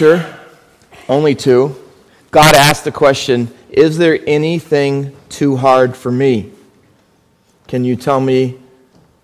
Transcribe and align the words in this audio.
scripture, 0.00 0.34
only 1.10 1.34
two, 1.34 1.76
God 2.30 2.54
asked 2.54 2.84
the 2.84 2.90
question 2.90 3.52
Is 3.68 3.98
there 3.98 4.18
anything 4.26 5.14
too 5.28 5.56
hard 5.56 5.94
for 5.94 6.10
me? 6.10 6.52
Can 7.68 7.84
you 7.84 7.96
tell 7.96 8.18
me 8.18 8.58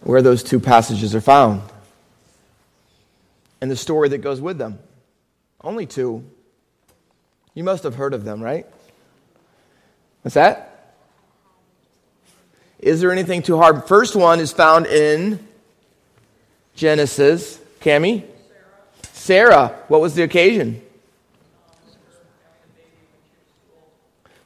where 0.03 0.21
those 0.21 0.43
two 0.43 0.61
passages 0.61 1.15
are 1.15 1.23
found? 1.23 1.63
And 3.63 3.71
the 3.71 3.77
story 3.77 4.11
that 4.11 4.19
goes 4.19 4.39
with 4.39 4.59
them. 4.59 4.79
Only 5.63 5.87
two. 5.87 6.23
You 7.55 7.65
must 7.65 7.83
have 7.85 7.95
heard 7.95 8.13
of 8.13 8.25
them, 8.25 8.43
right? 8.43 8.67
What's 10.21 10.35
that? 10.35 10.95
Is 12.81 13.01
there 13.01 13.13
anything 13.13 13.41
too 13.41 13.57
hard? 13.57 13.85
First 13.85 14.15
one 14.15 14.41
is 14.41 14.53
found 14.53 14.85
in 14.85 15.39
Genesis. 16.75 17.59
Cami? 17.81 18.25
Sarah. 19.27 19.77
What 19.89 20.01
was 20.01 20.15
the 20.15 20.23
occasion? 20.23 20.81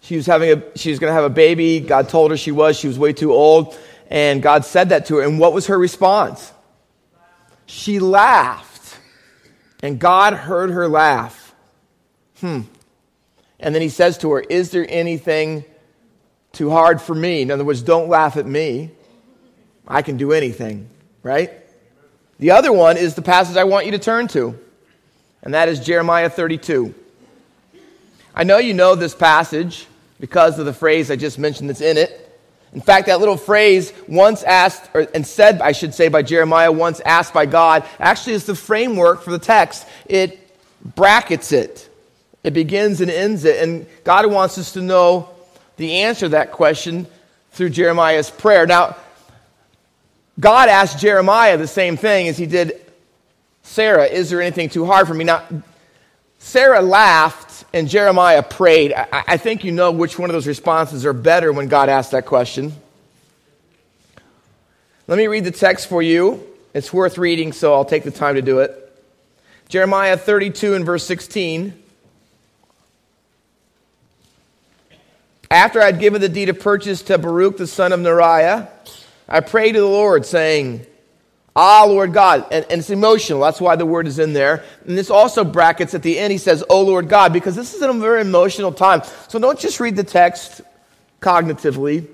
She 0.00 0.16
was 0.16 0.26
having 0.26 0.50
a 0.50 0.76
she 0.76 0.90
was 0.90 0.98
going 0.98 1.10
to 1.10 1.14
have 1.14 1.24
a 1.24 1.30
baby. 1.30 1.78
God 1.78 2.08
told 2.08 2.32
her 2.32 2.36
she 2.36 2.50
was. 2.50 2.76
She 2.76 2.88
was 2.88 2.98
way 2.98 3.12
too 3.12 3.32
old, 3.32 3.78
and 4.08 4.42
God 4.42 4.64
said 4.64 4.88
that 4.88 5.06
to 5.06 5.16
her. 5.16 5.22
And 5.22 5.38
what 5.38 5.52
was 5.52 5.66
her 5.68 5.78
response? 5.78 6.52
She 7.66 8.00
laughed, 8.00 8.98
and 9.82 10.00
God 10.00 10.32
heard 10.32 10.70
her 10.70 10.88
laugh. 10.88 11.54
Hmm. 12.40 12.62
And 13.60 13.72
then 13.74 13.82
he 13.82 13.88
says 13.88 14.18
to 14.18 14.32
her, 14.32 14.40
"Is 14.40 14.70
there 14.70 14.86
anything 14.88 15.64
too 16.52 16.70
hard 16.70 17.00
for 17.00 17.14
me?" 17.14 17.42
In 17.42 17.52
other 17.52 17.64
words, 17.64 17.82
don't 17.82 18.08
laugh 18.08 18.36
at 18.36 18.46
me. 18.46 18.90
I 19.86 20.02
can 20.02 20.16
do 20.16 20.32
anything, 20.32 20.88
right? 21.22 21.52
The 22.40 22.52
other 22.52 22.72
one 22.72 22.96
is 22.96 23.14
the 23.14 23.22
passage 23.22 23.56
I 23.56 23.64
want 23.64 23.86
you 23.86 23.92
to 23.92 23.98
turn 23.98 24.26
to, 24.28 24.58
and 25.42 25.54
that 25.54 25.68
is 25.68 25.80
Jeremiah 25.80 26.30
32. 26.30 26.94
I 28.34 28.44
know 28.44 28.58
you 28.58 28.74
know 28.74 28.94
this 28.94 29.14
passage 29.14 29.86
because 30.20 30.58
of 30.58 30.66
the 30.66 30.72
phrase 30.72 31.10
I 31.10 31.16
just 31.16 31.38
mentioned 31.38 31.68
that's 31.68 31.80
in 31.80 31.96
it. 31.96 32.26
In 32.72 32.80
fact, 32.80 33.06
that 33.06 33.18
little 33.18 33.36
phrase, 33.36 33.92
once 34.06 34.44
asked, 34.44 34.90
or, 34.94 35.08
and 35.12 35.26
said, 35.26 35.60
I 35.60 35.72
should 35.72 35.92
say, 35.92 36.08
by 36.08 36.22
Jeremiah, 36.22 36.70
once 36.70 37.00
asked 37.00 37.34
by 37.34 37.46
God, 37.46 37.84
actually 37.98 38.34
is 38.34 38.46
the 38.46 38.54
framework 38.54 39.22
for 39.22 39.32
the 39.32 39.40
text. 39.40 39.86
It 40.06 40.38
brackets 40.84 41.50
it, 41.52 41.88
it 42.44 42.52
begins 42.52 43.00
and 43.00 43.10
ends 43.10 43.44
it. 43.44 43.62
And 43.62 43.86
God 44.04 44.30
wants 44.30 44.56
us 44.56 44.72
to 44.72 44.80
know 44.80 45.30
the 45.78 46.02
answer 46.02 46.26
to 46.26 46.30
that 46.30 46.52
question 46.52 47.06
through 47.52 47.70
Jeremiah's 47.70 48.30
prayer. 48.30 48.66
Now, 48.66 48.96
God 50.38 50.68
asked 50.68 51.00
Jeremiah 51.00 51.56
the 51.56 51.66
same 51.66 51.96
thing 51.96 52.28
as 52.28 52.38
he 52.38 52.46
did 52.46 52.80
Sarah 53.70 54.06
Is 54.06 54.30
there 54.30 54.42
anything 54.42 54.68
too 54.68 54.84
hard 54.84 55.06
for 55.06 55.14
me? 55.14 55.22
Now, 55.22 55.44
Sarah 56.40 56.82
laughed 56.82 57.64
and 57.72 57.88
Jeremiah 57.88 58.42
prayed. 58.42 58.92
I, 58.92 59.06
I, 59.28 59.36
think 59.36 59.62
you 59.62 59.70
know 59.70 59.92
which 59.92 60.18
one 60.18 60.28
of 60.28 60.34
those 60.34 60.48
responses 60.48 61.06
are 61.06 61.12
better 61.12 61.52
when 61.52 61.68
God 61.68 61.88
asked 61.88 62.10
that 62.10 62.26
question. 62.26 62.72
Let 65.06 65.18
me 65.18 65.28
read 65.28 65.44
the 65.44 65.52
text 65.52 65.86
for 65.88 66.02
you. 66.02 66.44
It's 66.74 66.92
worth 66.92 67.16
reading, 67.16 67.52
so 67.52 67.72
I'll 67.72 67.84
take 67.84 68.02
the 68.02 68.10
time 68.10 68.34
to 68.34 68.42
do 68.42 68.58
it. 68.58 68.76
Jeremiah 69.68 70.16
32 70.16 70.74
and 70.74 70.84
verse 70.84 71.04
16. 71.04 71.80
After 75.48 75.80
I'd 75.80 76.00
given 76.00 76.20
the 76.20 76.28
deed 76.28 76.48
of 76.48 76.58
purchase 76.58 77.02
to 77.02 77.18
Baruch 77.18 77.56
the 77.56 77.68
son 77.68 77.92
of 77.92 78.00
Neriah, 78.00 78.68
I 79.28 79.38
prayed 79.38 79.72
to 79.72 79.80
the 79.80 79.86
Lord, 79.86 80.26
saying, 80.26 80.86
Ah, 81.54 81.84
Lord 81.84 82.12
God. 82.12 82.46
And, 82.50 82.64
and, 82.70 82.78
it's 82.80 82.90
emotional. 82.90 83.40
That's 83.40 83.60
why 83.60 83.76
the 83.76 83.86
word 83.86 84.06
is 84.06 84.18
in 84.18 84.32
there. 84.32 84.64
And 84.86 84.96
this 84.96 85.10
also 85.10 85.44
brackets 85.44 85.94
at 85.94 86.02
the 86.02 86.18
end. 86.18 86.30
He 86.30 86.38
says, 86.38 86.62
Oh, 86.70 86.82
Lord 86.82 87.08
God, 87.08 87.32
because 87.32 87.56
this 87.56 87.74
is 87.74 87.82
a 87.82 87.92
very 87.92 88.20
emotional 88.20 88.72
time. 88.72 89.02
So 89.28 89.38
don't 89.38 89.58
just 89.58 89.80
read 89.80 89.96
the 89.96 90.04
text 90.04 90.60
cognitively. 91.20 92.06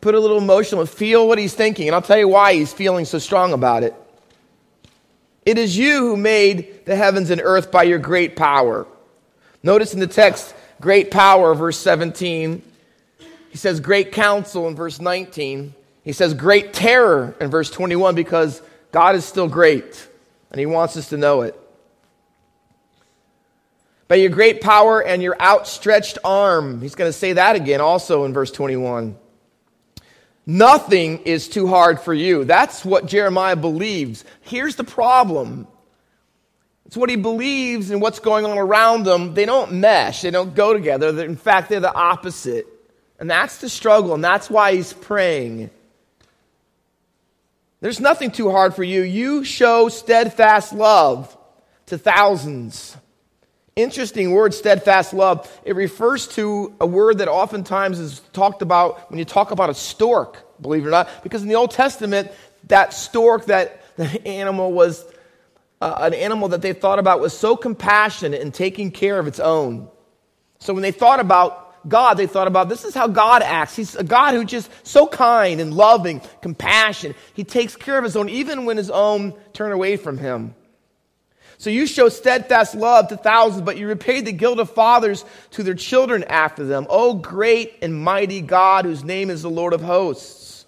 Put 0.00 0.14
a 0.14 0.20
little 0.20 0.38
emotional, 0.38 0.84
feel 0.86 1.26
what 1.26 1.38
he's 1.38 1.54
thinking. 1.54 1.88
And 1.88 1.94
I'll 1.94 2.02
tell 2.02 2.18
you 2.18 2.28
why 2.28 2.54
he's 2.54 2.72
feeling 2.72 3.04
so 3.04 3.18
strong 3.18 3.52
about 3.52 3.82
it. 3.82 3.94
It 5.44 5.58
is 5.58 5.76
you 5.76 6.00
who 6.00 6.16
made 6.16 6.84
the 6.86 6.96
heavens 6.96 7.30
and 7.30 7.40
earth 7.42 7.70
by 7.70 7.84
your 7.84 8.00
great 8.00 8.36
power. 8.36 8.86
Notice 9.62 9.94
in 9.94 10.00
the 10.00 10.06
text, 10.06 10.54
great 10.80 11.10
power, 11.10 11.54
verse 11.54 11.78
17. 11.78 12.62
He 13.50 13.56
says, 13.56 13.80
great 13.80 14.12
counsel 14.12 14.68
in 14.68 14.74
verse 14.74 15.00
19. 15.00 15.72
He 16.06 16.12
says 16.12 16.34
great 16.34 16.72
terror 16.72 17.34
in 17.40 17.50
verse 17.50 17.68
21 17.68 18.14
because 18.14 18.62
God 18.92 19.16
is 19.16 19.24
still 19.24 19.48
great 19.48 20.08
and 20.52 20.60
he 20.60 20.64
wants 20.64 20.96
us 20.96 21.08
to 21.08 21.16
know 21.16 21.42
it. 21.42 21.60
By 24.06 24.14
your 24.14 24.30
great 24.30 24.60
power 24.60 25.02
and 25.02 25.20
your 25.20 25.36
outstretched 25.42 26.18
arm. 26.22 26.80
He's 26.80 26.94
going 26.94 27.08
to 27.08 27.12
say 27.12 27.32
that 27.32 27.56
again 27.56 27.80
also 27.80 28.24
in 28.24 28.32
verse 28.32 28.52
21. 28.52 29.16
Nothing 30.46 31.22
is 31.24 31.48
too 31.48 31.66
hard 31.66 31.98
for 31.98 32.14
you. 32.14 32.44
That's 32.44 32.84
what 32.84 33.06
Jeremiah 33.06 33.56
believes. 33.56 34.24
Here's 34.42 34.76
the 34.76 34.84
problem 34.84 35.66
it's 36.86 36.96
what 36.96 37.10
he 37.10 37.16
believes 37.16 37.90
and 37.90 38.00
what's 38.00 38.20
going 38.20 38.46
on 38.46 38.58
around 38.58 39.02
them. 39.02 39.34
They 39.34 39.44
don't 39.44 39.72
mesh, 39.72 40.22
they 40.22 40.30
don't 40.30 40.54
go 40.54 40.72
together. 40.72 41.24
In 41.24 41.34
fact, 41.34 41.68
they're 41.68 41.80
the 41.80 41.92
opposite. 41.92 42.68
And 43.18 43.28
that's 43.28 43.58
the 43.58 43.68
struggle, 43.68 44.14
and 44.14 44.22
that's 44.22 44.48
why 44.48 44.76
he's 44.76 44.92
praying. 44.92 45.70
There's 47.80 48.00
nothing 48.00 48.30
too 48.30 48.50
hard 48.50 48.74
for 48.74 48.84
you. 48.84 49.02
You 49.02 49.44
show 49.44 49.88
steadfast 49.88 50.72
love 50.72 51.36
to 51.86 51.98
thousands. 51.98 52.96
Interesting 53.76 54.32
word, 54.32 54.54
steadfast 54.54 55.12
love. 55.12 55.50
It 55.62 55.76
refers 55.76 56.26
to 56.28 56.74
a 56.80 56.86
word 56.86 57.18
that 57.18 57.28
oftentimes 57.28 57.98
is 57.98 58.20
talked 58.32 58.62
about 58.62 59.10
when 59.10 59.18
you 59.18 59.26
talk 59.26 59.50
about 59.50 59.68
a 59.68 59.74
stork, 59.74 60.60
believe 60.62 60.84
it 60.84 60.88
or 60.88 60.90
not, 60.90 61.10
because 61.22 61.42
in 61.42 61.48
the 61.48 61.56
Old 61.56 61.72
Testament, 61.72 62.32
that 62.68 62.94
stork, 62.94 63.46
that 63.46 63.82
animal 64.24 64.72
was 64.72 65.04
uh, 65.82 65.94
an 66.00 66.14
animal 66.14 66.48
that 66.48 66.62
they 66.62 66.72
thought 66.72 66.98
about 66.98 67.20
was 67.20 67.36
so 67.36 67.54
compassionate 67.54 68.40
and 68.40 68.54
taking 68.54 68.90
care 68.90 69.18
of 69.18 69.26
its 69.26 69.38
own. 69.38 69.88
So 70.58 70.72
when 70.72 70.82
they 70.82 70.92
thought 70.92 71.20
about 71.20 71.65
God, 71.88 72.14
they 72.14 72.26
thought 72.26 72.46
about 72.46 72.68
this 72.68 72.84
is 72.84 72.94
how 72.94 73.08
God 73.08 73.42
acts. 73.42 73.76
He's 73.76 73.94
a 73.94 74.04
God 74.04 74.34
who's 74.34 74.50
just 74.50 74.70
so 74.86 75.06
kind 75.06 75.60
and 75.60 75.74
loving, 75.74 76.20
compassion. 76.42 77.14
He 77.34 77.44
takes 77.44 77.76
care 77.76 77.98
of 77.98 78.04
his 78.04 78.16
own, 78.16 78.28
even 78.28 78.64
when 78.64 78.76
his 78.76 78.90
own 78.90 79.34
turn 79.52 79.72
away 79.72 79.96
from 79.96 80.18
him. 80.18 80.54
So 81.58 81.70
you 81.70 81.86
show 81.86 82.08
steadfast 82.08 82.74
love 82.74 83.08
to 83.08 83.16
thousands, 83.16 83.62
but 83.62 83.78
you 83.78 83.88
repay 83.88 84.20
the 84.20 84.32
guilt 84.32 84.58
of 84.58 84.70
fathers 84.70 85.24
to 85.52 85.62
their 85.62 85.74
children 85.74 86.24
after 86.24 86.64
them. 86.64 86.86
O 86.90 87.14
great 87.14 87.78
and 87.82 87.94
mighty 87.94 88.42
God, 88.42 88.84
whose 88.84 89.04
name 89.04 89.30
is 89.30 89.42
the 89.42 89.50
Lord 89.50 89.72
of 89.72 89.80
hosts. 89.80 90.66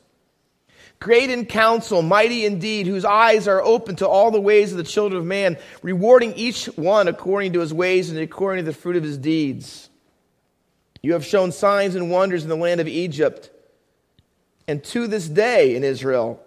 Great 1.01 1.31
in 1.31 1.47
counsel, 1.47 2.03
mighty 2.03 2.45
indeed, 2.45 2.87
whose 2.87 3.05
eyes 3.05 3.47
are 3.47 3.63
open 3.63 3.97
to 3.97 4.09
all 4.09 4.31
the 4.31 4.41
ways 4.41 4.73
of 4.73 4.79
the 4.79 4.85
children 4.85 5.21
of 5.21 5.27
man, 5.27 5.57
rewarding 5.83 6.33
each 6.35 6.67
one 6.77 7.07
according 7.07 7.53
to 7.53 7.61
his 7.61 7.73
ways 7.73 8.11
and 8.11 8.19
according 8.19 8.65
to 8.65 8.71
the 8.71 8.77
fruit 8.77 8.97
of 8.97 9.05
his 9.05 9.17
deeds. 9.17 9.88
You 11.09 11.15
have 11.15 11.25
shown 11.25 11.53
signs 11.53 11.95
and 11.95 12.11
wonders 12.11 12.43
in 12.43 12.51
the 12.51 12.57
land 12.57 12.83
of 12.83 12.87
Egypt 12.87 13.49
and 14.67 14.85
to 14.85 15.07
this 15.07 15.27
day 15.27 15.75
in 15.75 15.83
Israel 15.83 16.39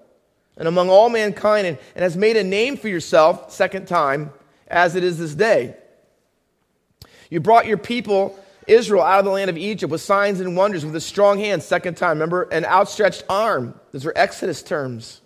and 0.56 0.68
among 0.68 0.88
all 0.88 1.10
mankind, 1.10 1.66
and, 1.66 1.80
and 1.96 2.04
has 2.04 2.16
made 2.16 2.38
a 2.38 2.44
name 2.44 2.78
for 2.78 2.88
yourself, 2.88 3.52
second 3.52 3.88
time, 3.88 4.32
as 4.68 4.96
it 4.96 5.04
is 5.04 5.18
this 5.18 5.34
day. 5.34 5.76
You 7.32 7.40
brought 7.40 7.66
your 7.66 7.80
people, 7.80 8.38
Israel, 8.68 9.02
out 9.02 9.18
of 9.18 9.26
the 9.26 9.32
land 9.32 9.50
of 9.50 9.58
Egypt 9.58 9.90
with 9.90 10.02
signs 10.02 10.40
and 10.40 10.56
wonders, 10.56 10.86
with 10.86 10.96
a 10.96 11.02
strong 11.02 11.40
hand, 11.40 11.64
second 11.64 11.98
time. 11.98 12.20
Remember, 12.20 12.44
an 12.44 12.64
outstretched 12.64 13.24
arm. 13.28 13.74
Those 13.92 14.06
are 14.06 14.14
Exodus 14.16 14.62
terms. 14.62 15.22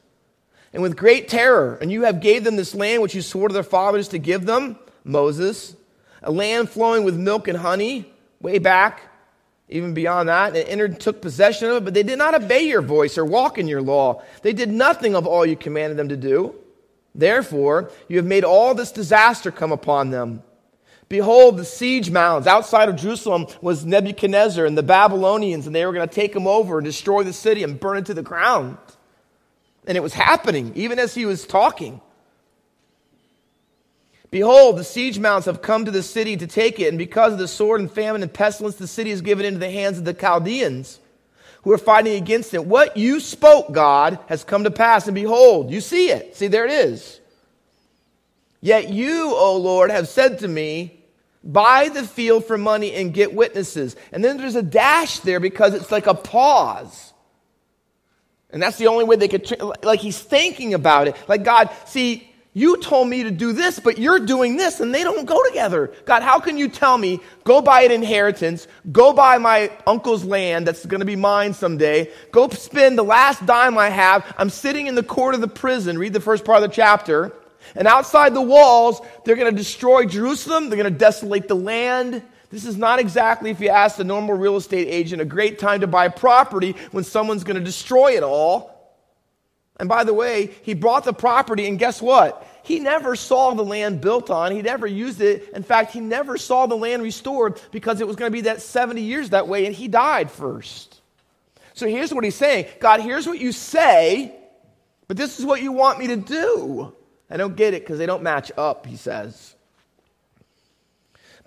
And 0.71 0.81
with 0.81 0.95
great 0.95 1.27
terror, 1.27 1.77
and 1.81 1.91
you 1.91 2.03
have 2.03 2.21
gave 2.21 2.45
them 2.45 2.55
this 2.55 2.73
land 2.73 3.01
which 3.01 3.13
you 3.13 3.21
swore 3.21 3.49
to 3.49 3.53
their 3.53 3.63
fathers 3.63 4.07
to 4.09 4.17
give 4.17 4.45
them, 4.45 4.79
Moses, 5.03 5.75
a 6.23 6.31
land 6.31 6.69
flowing 6.69 7.03
with 7.03 7.17
milk 7.17 7.49
and 7.49 7.57
honey, 7.57 8.09
way 8.39 8.59
back 8.59 9.11
even 9.69 9.93
beyond 9.93 10.29
that, 10.29 10.55
and 10.55 10.69
entered 10.69 10.91
and 10.91 10.99
took 10.99 11.21
possession 11.21 11.69
of 11.69 11.77
it, 11.77 11.85
but 11.85 11.93
they 11.93 12.03
did 12.03 12.17
not 12.17 12.35
obey 12.35 12.67
your 12.67 12.81
voice 12.81 13.17
or 13.17 13.25
walk 13.25 13.57
in 13.57 13.67
your 13.67 13.81
law. 13.81 14.21
They 14.41 14.53
did 14.53 14.69
nothing 14.69 15.15
of 15.15 15.25
all 15.25 15.45
you 15.45 15.55
commanded 15.55 15.97
them 15.97 16.09
to 16.09 16.17
do. 16.17 16.55
Therefore, 17.15 17.91
you 18.07 18.17
have 18.17 18.25
made 18.25 18.43
all 18.43 18.75
this 18.75 18.91
disaster 18.91 19.51
come 19.51 19.71
upon 19.71 20.11
them. 20.11 20.43
Behold, 21.07 21.57
the 21.57 21.65
siege 21.65 22.09
mounds 22.09 22.47
outside 22.47 22.89
of 22.89 22.95
Jerusalem 22.95 23.47
was 23.61 23.85
Nebuchadnezzar 23.85 24.65
and 24.65 24.77
the 24.77 24.83
Babylonians, 24.83 25.67
and 25.67 25.75
they 25.75 25.85
were 25.85 25.93
going 25.93 26.07
to 26.07 26.13
take 26.13 26.35
him 26.35 26.47
over 26.47 26.77
and 26.77 26.85
destroy 26.85 27.23
the 27.23 27.33
city 27.33 27.63
and 27.63 27.79
burn 27.79 27.97
it 27.97 28.07
to 28.07 28.13
the 28.13 28.23
ground. 28.23 28.77
And 29.87 29.97
it 29.97 30.01
was 30.01 30.13
happening, 30.13 30.73
even 30.75 30.97
as 30.97 31.13
he 31.13 31.25
was 31.25 31.45
talking. 31.45 32.01
Behold, 34.35 34.77
the 34.77 34.83
siege 34.83 35.17
mounts 35.17 35.45
have 35.45 35.61
come 35.61 35.85
to 35.85 35.91
the 35.91 36.03
city 36.03 36.35
to 36.35 36.45
take 36.45 36.77
it, 36.81 36.89
and 36.89 36.97
because 36.97 37.31
of 37.31 37.39
the 37.39 37.47
sword 37.47 37.79
and 37.79 37.89
famine 37.89 38.21
and 38.21 38.33
pestilence, 38.33 38.75
the 38.75 38.85
city 38.85 39.09
is 39.09 39.21
given 39.21 39.45
into 39.45 39.59
the 39.59 39.71
hands 39.71 39.97
of 39.97 40.03
the 40.03 40.13
Chaldeans 40.13 40.99
who 41.63 41.71
are 41.71 41.77
fighting 41.77 42.21
against 42.21 42.53
it. 42.53 42.65
What 42.65 42.97
you 42.97 43.21
spoke, 43.21 43.71
God, 43.71 44.19
has 44.27 44.43
come 44.43 44.65
to 44.65 44.71
pass, 44.71 45.07
and 45.07 45.15
behold, 45.15 45.71
you 45.71 45.79
see 45.79 46.09
it. 46.09 46.35
See, 46.35 46.47
there 46.47 46.65
it 46.65 46.71
is. 46.73 47.21
Yet 48.59 48.89
you, 48.89 49.33
O 49.33 49.55
Lord, 49.55 49.89
have 49.89 50.09
said 50.09 50.39
to 50.39 50.49
me, 50.49 50.99
Buy 51.41 51.87
the 51.87 52.03
field 52.03 52.43
for 52.43 52.57
money 52.57 52.91
and 52.91 53.13
get 53.13 53.33
witnesses. 53.33 53.95
And 54.11 54.21
then 54.21 54.35
there's 54.35 54.57
a 54.57 54.61
dash 54.61 55.19
there 55.19 55.39
because 55.39 55.73
it's 55.73 55.93
like 55.93 56.07
a 56.07 56.13
pause. 56.13 57.13
And 58.49 58.61
that's 58.61 58.77
the 58.77 58.87
only 58.87 59.05
way 59.05 59.15
they 59.15 59.29
could, 59.29 59.49
like 59.81 60.01
he's 60.01 60.19
thinking 60.19 60.73
about 60.73 61.07
it. 61.07 61.15
Like, 61.29 61.45
God, 61.45 61.69
see, 61.85 62.34
you 62.57 62.77
told 62.77 63.09
me 63.09 63.23
to 63.23 63.31
do 63.31 63.51
this, 63.51 63.81
but 63.81 63.97
you're 63.97 64.17
doing 64.17 64.55
this, 64.55 64.79
and 64.79 64.95
they 64.95 65.03
don't 65.03 65.25
go 65.25 65.43
together. 65.43 65.91
God, 66.05 66.23
how 66.23 66.39
can 66.39 66.57
you 66.57 66.69
tell 66.69 66.97
me, 66.97 67.19
go 67.43 67.61
buy 67.61 67.81
an 67.81 67.91
inheritance, 67.91 68.69
go 68.93 69.11
buy 69.11 69.37
my 69.37 69.69
uncle's 69.85 70.23
land 70.23 70.65
that's 70.65 70.85
going 70.85 71.01
to 71.01 71.05
be 71.05 71.17
mine 71.17 71.53
someday, 71.53 72.09
go 72.31 72.47
spend 72.47 72.97
the 72.97 73.03
last 73.03 73.45
dime 73.45 73.77
I 73.77 73.89
have. 73.89 74.25
I'm 74.37 74.49
sitting 74.49 74.87
in 74.87 74.95
the 74.95 75.03
court 75.03 75.35
of 75.35 75.41
the 75.41 75.49
prison. 75.49 75.97
Read 75.97 76.13
the 76.13 76.21
first 76.21 76.45
part 76.45 76.63
of 76.63 76.69
the 76.69 76.73
chapter. 76.73 77.33
And 77.75 77.89
outside 77.89 78.33
the 78.33 78.41
walls, 78.41 79.01
they're 79.25 79.35
going 79.35 79.51
to 79.51 79.57
destroy 79.57 80.05
Jerusalem, 80.05 80.69
they're 80.69 80.79
going 80.81 80.91
to 80.93 80.97
desolate 80.97 81.49
the 81.49 81.55
land. 81.55 82.23
This 82.51 82.63
is 82.63 82.77
not 82.77 82.99
exactly, 82.99 83.49
if 83.49 83.59
you 83.59 83.67
ask 83.67 83.97
the 83.97 84.05
normal 84.05 84.37
real 84.37 84.55
estate 84.55 84.87
agent, 84.87 85.21
a 85.21 85.25
great 85.25 85.59
time 85.59 85.81
to 85.81 85.87
buy 85.87 86.07
property 86.07 86.73
when 86.91 87.03
someone's 87.03 87.43
going 87.43 87.57
to 87.57 87.63
destroy 87.63 88.15
it 88.15 88.23
all. 88.23 88.74
And 89.77 89.89
by 89.89 90.03
the 90.03 90.13
way, 90.13 90.51
he 90.63 90.73
bought 90.73 91.03
the 91.03 91.13
property, 91.13 91.67
and 91.67 91.77
guess 91.77 92.01
what? 92.01 92.47
He 92.63 92.79
never 92.79 93.15
saw 93.15 93.53
the 93.53 93.63
land 93.63 94.01
built 94.01 94.29
on. 94.29 94.51
He 94.51 94.61
never 94.61 94.87
used 94.87 95.21
it. 95.21 95.49
In 95.53 95.63
fact, 95.63 95.91
he 95.91 95.99
never 95.99 96.37
saw 96.37 96.65
the 96.65 96.77
land 96.77 97.03
restored 97.03 97.61
because 97.71 98.01
it 98.01 98.07
was 98.07 98.15
going 98.15 98.31
to 98.31 98.33
be 98.33 98.41
that 98.41 98.61
70 98.61 99.01
years 99.01 99.31
that 99.31 99.47
way, 99.47 99.65
and 99.65 99.75
he 99.75 99.87
died 99.87 100.31
first. 100.31 101.01
So 101.73 101.87
here's 101.87 102.13
what 102.13 102.23
he's 102.23 102.35
saying 102.35 102.67
God, 102.79 103.01
here's 103.01 103.27
what 103.27 103.39
you 103.39 103.51
say, 103.51 104.33
but 105.07 105.17
this 105.17 105.39
is 105.39 105.45
what 105.45 105.61
you 105.61 105.71
want 105.71 105.99
me 105.99 106.07
to 106.07 106.17
do. 106.17 106.93
I 107.29 107.37
don't 107.37 107.55
get 107.55 107.73
it 107.73 107.83
because 107.83 107.97
they 107.97 108.05
don't 108.05 108.23
match 108.23 108.51
up, 108.57 108.85
he 108.85 108.95
says. 108.95 109.55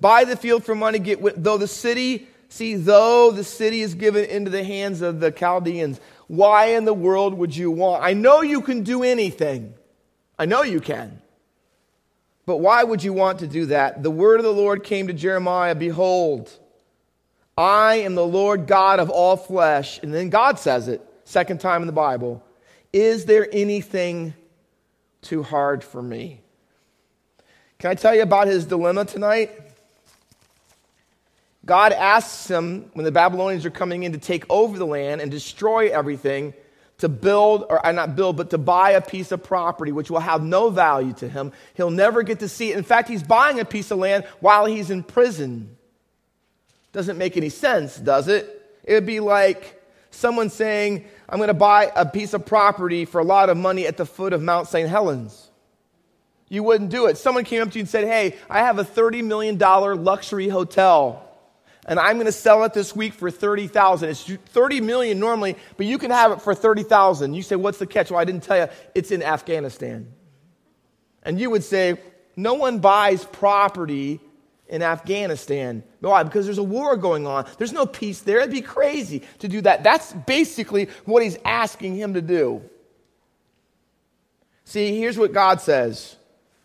Buy 0.00 0.24
the 0.24 0.36
field 0.36 0.64
for 0.64 0.74
money, 0.74 0.98
get 0.98 1.42
though 1.42 1.56
the 1.56 1.66
city, 1.66 2.28
see, 2.48 2.74
though 2.74 3.32
the 3.32 3.42
city 3.42 3.80
is 3.80 3.94
given 3.94 4.24
into 4.26 4.50
the 4.50 4.62
hands 4.62 5.02
of 5.02 5.18
the 5.18 5.32
Chaldeans, 5.32 6.00
why 6.28 6.66
in 6.66 6.84
the 6.84 6.94
world 6.94 7.34
would 7.34 7.56
you 7.56 7.70
want? 7.70 8.04
I 8.04 8.12
know 8.12 8.42
you 8.42 8.60
can 8.60 8.84
do 8.84 9.02
anything. 9.02 9.74
I 10.38 10.44
know 10.44 10.62
you 10.62 10.80
can. 10.80 11.20
But 12.46 12.58
why 12.58 12.84
would 12.84 13.02
you 13.02 13.12
want 13.12 13.40
to 13.40 13.46
do 13.46 13.66
that? 13.66 14.02
The 14.02 14.10
word 14.10 14.38
of 14.38 14.44
the 14.44 14.52
Lord 14.52 14.84
came 14.84 15.08
to 15.08 15.12
Jeremiah 15.12 15.74
Behold, 15.74 16.50
I 17.56 17.96
am 17.96 18.14
the 18.14 18.26
Lord 18.26 18.66
God 18.66 19.00
of 19.00 19.10
all 19.10 19.36
flesh. 19.36 20.00
And 20.02 20.14
then 20.14 20.30
God 20.30 20.58
says 20.58 20.86
it, 20.88 21.02
second 21.24 21.60
time 21.60 21.82
in 21.82 21.86
the 21.86 21.92
Bible. 21.92 22.42
Is 22.92 23.24
there 23.24 23.48
anything 23.52 24.34
too 25.20 25.42
hard 25.42 25.82
for 25.82 26.02
me? 26.02 26.40
Can 27.78 27.90
I 27.90 27.94
tell 27.94 28.14
you 28.14 28.22
about 28.22 28.46
his 28.46 28.64
dilemma 28.64 29.04
tonight? 29.04 29.50
God 31.68 31.92
asks 31.92 32.48
him, 32.48 32.90
when 32.94 33.04
the 33.04 33.12
Babylonians 33.12 33.66
are 33.66 33.70
coming 33.70 34.02
in 34.02 34.12
to 34.12 34.18
take 34.18 34.46
over 34.48 34.78
the 34.78 34.86
land 34.86 35.20
and 35.20 35.30
destroy 35.30 35.90
everything, 35.90 36.54
to 36.96 37.10
build, 37.10 37.66
or 37.68 37.86
uh, 37.86 37.92
not 37.92 38.16
build, 38.16 38.38
but 38.38 38.48
to 38.50 38.58
buy 38.58 38.92
a 38.92 39.02
piece 39.02 39.32
of 39.32 39.42
property 39.42 39.92
which 39.92 40.10
will 40.10 40.18
have 40.18 40.42
no 40.42 40.70
value 40.70 41.12
to 41.12 41.28
him. 41.28 41.52
He'll 41.74 41.90
never 41.90 42.22
get 42.22 42.38
to 42.40 42.48
see 42.48 42.72
it. 42.72 42.78
In 42.78 42.84
fact, 42.84 43.06
he's 43.06 43.22
buying 43.22 43.60
a 43.60 43.66
piece 43.66 43.90
of 43.90 43.98
land 43.98 44.24
while 44.40 44.64
he's 44.64 44.90
in 44.90 45.02
prison. 45.02 45.76
Doesn't 46.92 47.18
make 47.18 47.36
any 47.36 47.50
sense, 47.50 47.98
does 47.98 48.28
it? 48.28 48.48
It 48.82 48.94
would 48.94 49.06
be 49.06 49.20
like 49.20 49.78
someone 50.10 50.48
saying, 50.48 51.04
I'm 51.28 51.36
going 51.36 51.48
to 51.48 51.54
buy 51.54 51.92
a 51.94 52.06
piece 52.06 52.32
of 52.32 52.46
property 52.46 53.04
for 53.04 53.20
a 53.20 53.24
lot 53.24 53.50
of 53.50 53.58
money 53.58 53.86
at 53.86 53.98
the 53.98 54.06
foot 54.06 54.32
of 54.32 54.40
Mount 54.40 54.68
St. 54.68 54.88
Helens. 54.88 55.50
You 56.48 56.62
wouldn't 56.62 56.88
do 56.88 57.08
it. 57.08 57.18
Someone 57.18 57.44
came 57.44 57.60
up 57.60 57.72
to 57.72 57.78
you 57.78 57.82
and 57.82 57.88
said, 57.90 58.04
Hey, 58.04 58.36
I 58.48 58.60
have 58.60 58.78
a 58.78 58.84
$30 58.84 59.22
million 59.22 59.58
luxury 59.58 60.48
hotel 60.48 61.27
and 61.88 61.98
I'm 61.98 62.16
going 62.16 62.26
to 62.26 62.32
sell 62.32 62.62
it 62.64 62.74
this 62.74 62.94
week 62.94 63.14
for 63.14 63.30
30,000. 63.30 64.10
It's 64.10 64.22
30 64.22 64.82
million 64.82 65.18
normally, 65.18 65.56
but 65.76 65.86
you 65.86 65.96
can 65.98 66.10
have 66.10 66.30
it 66.32 66.42
for 66.42 66.54
30,000. 66.54 67.34
You 67.34 67.42
say, 67.42 67.56
what's 67.56 67.78
the 67.78 67.86
catch? 67.86 68.10
Well, 68.10 68.20
I 68.20 68.24
didn't 68.24 68.44
tell 68.44 68.58
you. 68.58 68.68
It's 68.94 69.10
in 69.10 69.22
Afghanistan. 69.22 70.12
And 71.22 71.40
you 71.40 71.50
would 71.50 71.64
say, 71.64 71.98
no 72.36 72.54
one 72.54 72.78
buys 72.78 73.24
property 73.24 74.20
in 74.68 74.82
Afghanistan. 74.82 75.82
Why? 76.00 76.22
Because 76.22 76.44
there's 76.44 76.58
a 76.58 76.62
war 76.62 76.96
going 76.96 77.26
on. 77.26 77.48
There's 77.56 77.72
no 77.72 77.86
peace 77.86 78.20
there. 78.20 78.38
It'd 78.38 78.50
be 78.50 78.60
crazy 78.60 79.22
to 79.38 79.48
do 79.48 79.62
that. 79.62 79.82
That's 79.82 80.12
basically 80.12 80.88
what 81.06 81.22
he's 81.22 81.38
asking 81.44 81.96
him 81.96 82.14
to 82.14 82.22
do. 82.22 82.62
See, 84.64 85.00
here's 85.00 85.16
what 85.16 85.32
God 85.32 85.62
says. 85.62 86.16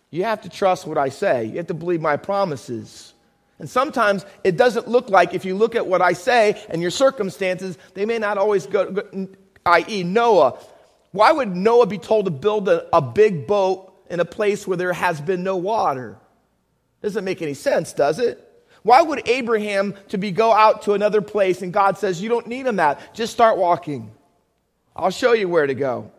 You 0.09 0.25
have 0.25 0.41
to 0.41 0.49
trust 0.49 0.85
what 0.85 0.97
I 0.97 1.07
say. 1.07 1.45
You 1.45 1.57
have 1.57 1.67
to 1.67 1.73
believe 1.73 2.01
my 2.01 2.17
promises. 2.17 3.12
And 3.63 3.69
sometimes 3.69 4.25
it 4.43 4.57
doesn't 4.57 4.89
look 4.89 5.09
like, 5.09 5.33
if 5.33 5.45
you 5.45 5.55
look 5.55 5.73
at 5.73 5.87
what 5.87 6.01
I 6.01 6.11
say 6.11 6.61
and 6.67 6.81
your 6.81 6.91
circumstances, 6.91 7.77
they 7.93 8.05
may 8.05 8.19
not 8.19 8.37
always 8.37 8.67
go, 8.67 8.91
go 8.91 9.29
i.e., 9.65 10.03
Noah. 10.03 10.59
Why 11.13 11.31
would 11.31 11.55
Noah 11.55 11.85
be 11.85 11.97
told 11.97 12.25
to 12.25 12.31
build 12.31 12.67
a, 12.67 12.93
a 12.93 13.01
big 13.01 13.47
boat 13.47 13.93
in 14.09 14.19
a 14.19 14.25
place 14.25 14.67
where 14.67 14.75
there 14.75 14.91
has 14.91 15.21
been 15.21 15.43
no 15.43 15.55
water? 15.55 16.17
Doesn't 17.01 17.23
make 17.23 17.41
any 17.41 17.53
sense, 17.53 17.93
does 17.93 18.19
it? 18.19 18.37
Why 18.81 19.01
would 19.01 19.29
Abraham 19.29 19.95
to 20.09 20.17
be 20.17 20.31
go 20.31 20.51
out 20.51 20.81
to 20.81 20.91
another 20.91 21.21
place 21.21 21.61
and 21.61 21.71
God 21.71 21.97
says, 21.97 22.21
You 22.21 22.27
don't 22.27 22.47
need 22.47 22.65
him 22.65 22.75
that. 22.75 23.15
Just 23.15 23.31
start 23.31 23.57
walking. 23.57 24.11
I'll 24.93 25.09
show 25.09 25.31
you 25.31 25.47
where 25.47 25.67
to 25.67 25.73
go. 25.73 26.11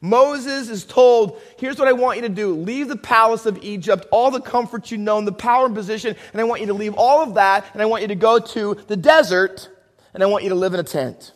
Moses 0.00 0.68
is 0.68 0.84
told, 0.84 1.40
here's 1.58 1.78
what 1.78 1.88
I 1.88 1.92
want 1.92 2.16
you 2.16 2.22
to 2.22 2.28
do. 2.28 2.54
Leave 2.54 2.88
the 2.88 2.96
palace 2.96 3.46
of 3.46 3.62
Egypt, 3.62 4.06
all 4.12 4.30
the 4.30 4.40
comfort 4.40 4.90
you 4.90 4.98
know, 4.98 5.18
and 5.18 5.26
the 5.26 5.32
power 5.32 5.66
and 5.66 5.74
position, 5.74 6.14
and 6.32 6.40
I 6.40 6.44
want 6.44 6.60
you 6.60 6.68
to 6.68 6.74
leave 6.74 6.94
all 6.94 7.22
of 7.22 7.34
that, 7.34 7.64
and 7.72 7.82
I 7.82 7.86
want 7.86 8.02
you 8.02 8.08
to 8.08 8.14
go 8.14 8.38
to 8.38 8.74
the 8.86 8.96
desert, 8.96 9.68
and 10.14 10.22
I 10.22 10.26
want 10.26 10.44
you 10.44 10.50
to 10.50 10.54
live 10.54 10.74
in 10.74 10.80
a 10.80 10.84
tent. 10.84 11.32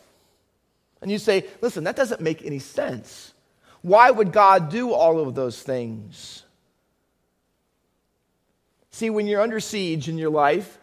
And 1.00 1.10
you 1.10 1.18
say, 1.18 1.46
listen, 1.60 1.84
that 1.84 1.96
doesn't 1.96 2.20
make 2.20 2.44
any 2.44 2.60
sense. 2.60 3.34
Why 3.82 4.10
would 4.10 4.32
God 4.32 4.70
do 4.70 4.92
all 4.92 5.18
of 5.18 5.34
those 5.34 5.60
things? 5.60 6.44
See, 8.92 9.10
when 9.10 9.26
you're 9.26 9.40
under 9.40 9.58
siege 9.58 10.08
in 10.08 10.18
your 10.18 10.30
life, 10.30 10.78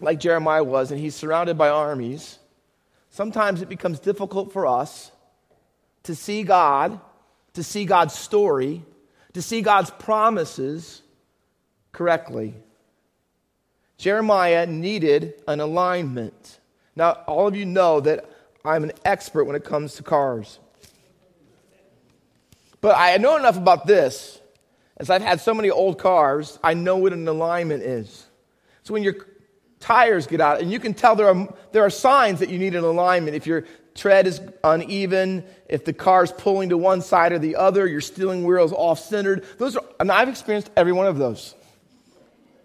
like 0.00 0.20
Jeremiah 0.20 0.64
was, 0.64 0.90
and 0.90 1.00
he's 1.00 1.14
surrounded 1.14 1.56
by 1.56 1.70
armies, 1.70 2.38
sometimes 3.08 3.62
it 3.62 3.70
becomes 3.70 4.00
difficult 4.00 4.52
for 4.52 4.66
us 4.66 5.10
to 6.04 6.14
see 6.14 6.42
God, 6.42 7.00
to 7.54 7.62
see 7.62 7.84
God's 7.84 8.14
story, 8.14 8.82
to 9.32 9.42
see 9.42 9.62
God's 9.62 9.90
promises 9.90 11.02
correctly. 11.92 12.54
Jeremiah 13.98 14.66
needed 14.66 15.34
an 15.48 15.60
alignment. 15.60 16.60
Now, 16.96 17.12
all 17.26 17.48
of 17.48 17.56
you 17.56 17.66
know 17.66 18.00
that 18.00 18.30
I'm 18.64 18.84
an 18.84 18.92
expert 19.04 19.44
when 19.44 19.56
it 19.56 19.64
comes 19.64 19.94
to 19.94 20.02
cars. 20.02 20.58
But 22.80 22.96
I 22.96 23.16
know 23.16 23.36
enough 23.36 23.56
about 23.56 23.86
this, 23.86 24.40
as 24.96 25.10
I've 25.10 25.22
had 25.22 25.40
so 25.40 25.54
many 25.54 25.70
old 25.70 25.98
cars, 25.98 26.58
I 26.62 26.74
know 26.74 26.98
what 26.98 27.12
an 27.12 27.26
alignment 27.26 27.82
is. 27.82 28.26
So 28.82 28.92
when 28.94 29.02
your 29.02 29.16
tires 29.80 30.26
get 30.26 30.40
out, 30.40 30.60
and 30.60 30.70
you 30.70 30.78
can 30.78 30.94
tell 30.94 31.16
there 31.16 31.28
are, 31.28 31.54
there 31.72 31.82
are 31.82 31.90
signs 31.90 32.40
that 32.40 32.50
you 32.50 32.58
need 32.58 32.74
an 32.74 32.84
alignment. 32.84 33.36
If 33.36 33.46
your 33.46 33.64
tread 33.94 34.26
is 34.26 34.40
uneven, 34.62 35.44
if 35.68 35.84
the 35.84 35.92
car 35.92 36.24
is 36.24 36.32
pulling 36.32 36.70
to 36.70 36.76
one 36.76 37.00
side 37.00 37.32
or 37.32 37.38
the 37.38 37.56
other, 37.56 37.86
your 37.86 38.00
steering 38.00 38.44
wheel 38.44 38.64
is 38.64 38.72
off 38.72 38.98
centered. 38.98 39.44
Those 39.58 39.76
are, 39.76 39.84
and 40.00 40.10
I've 40.10 40.28
experienced 40.28 40.70
every 40.76 40.92
one 40.92 41.06
of 41.06 41.18
those. 41.18 41.54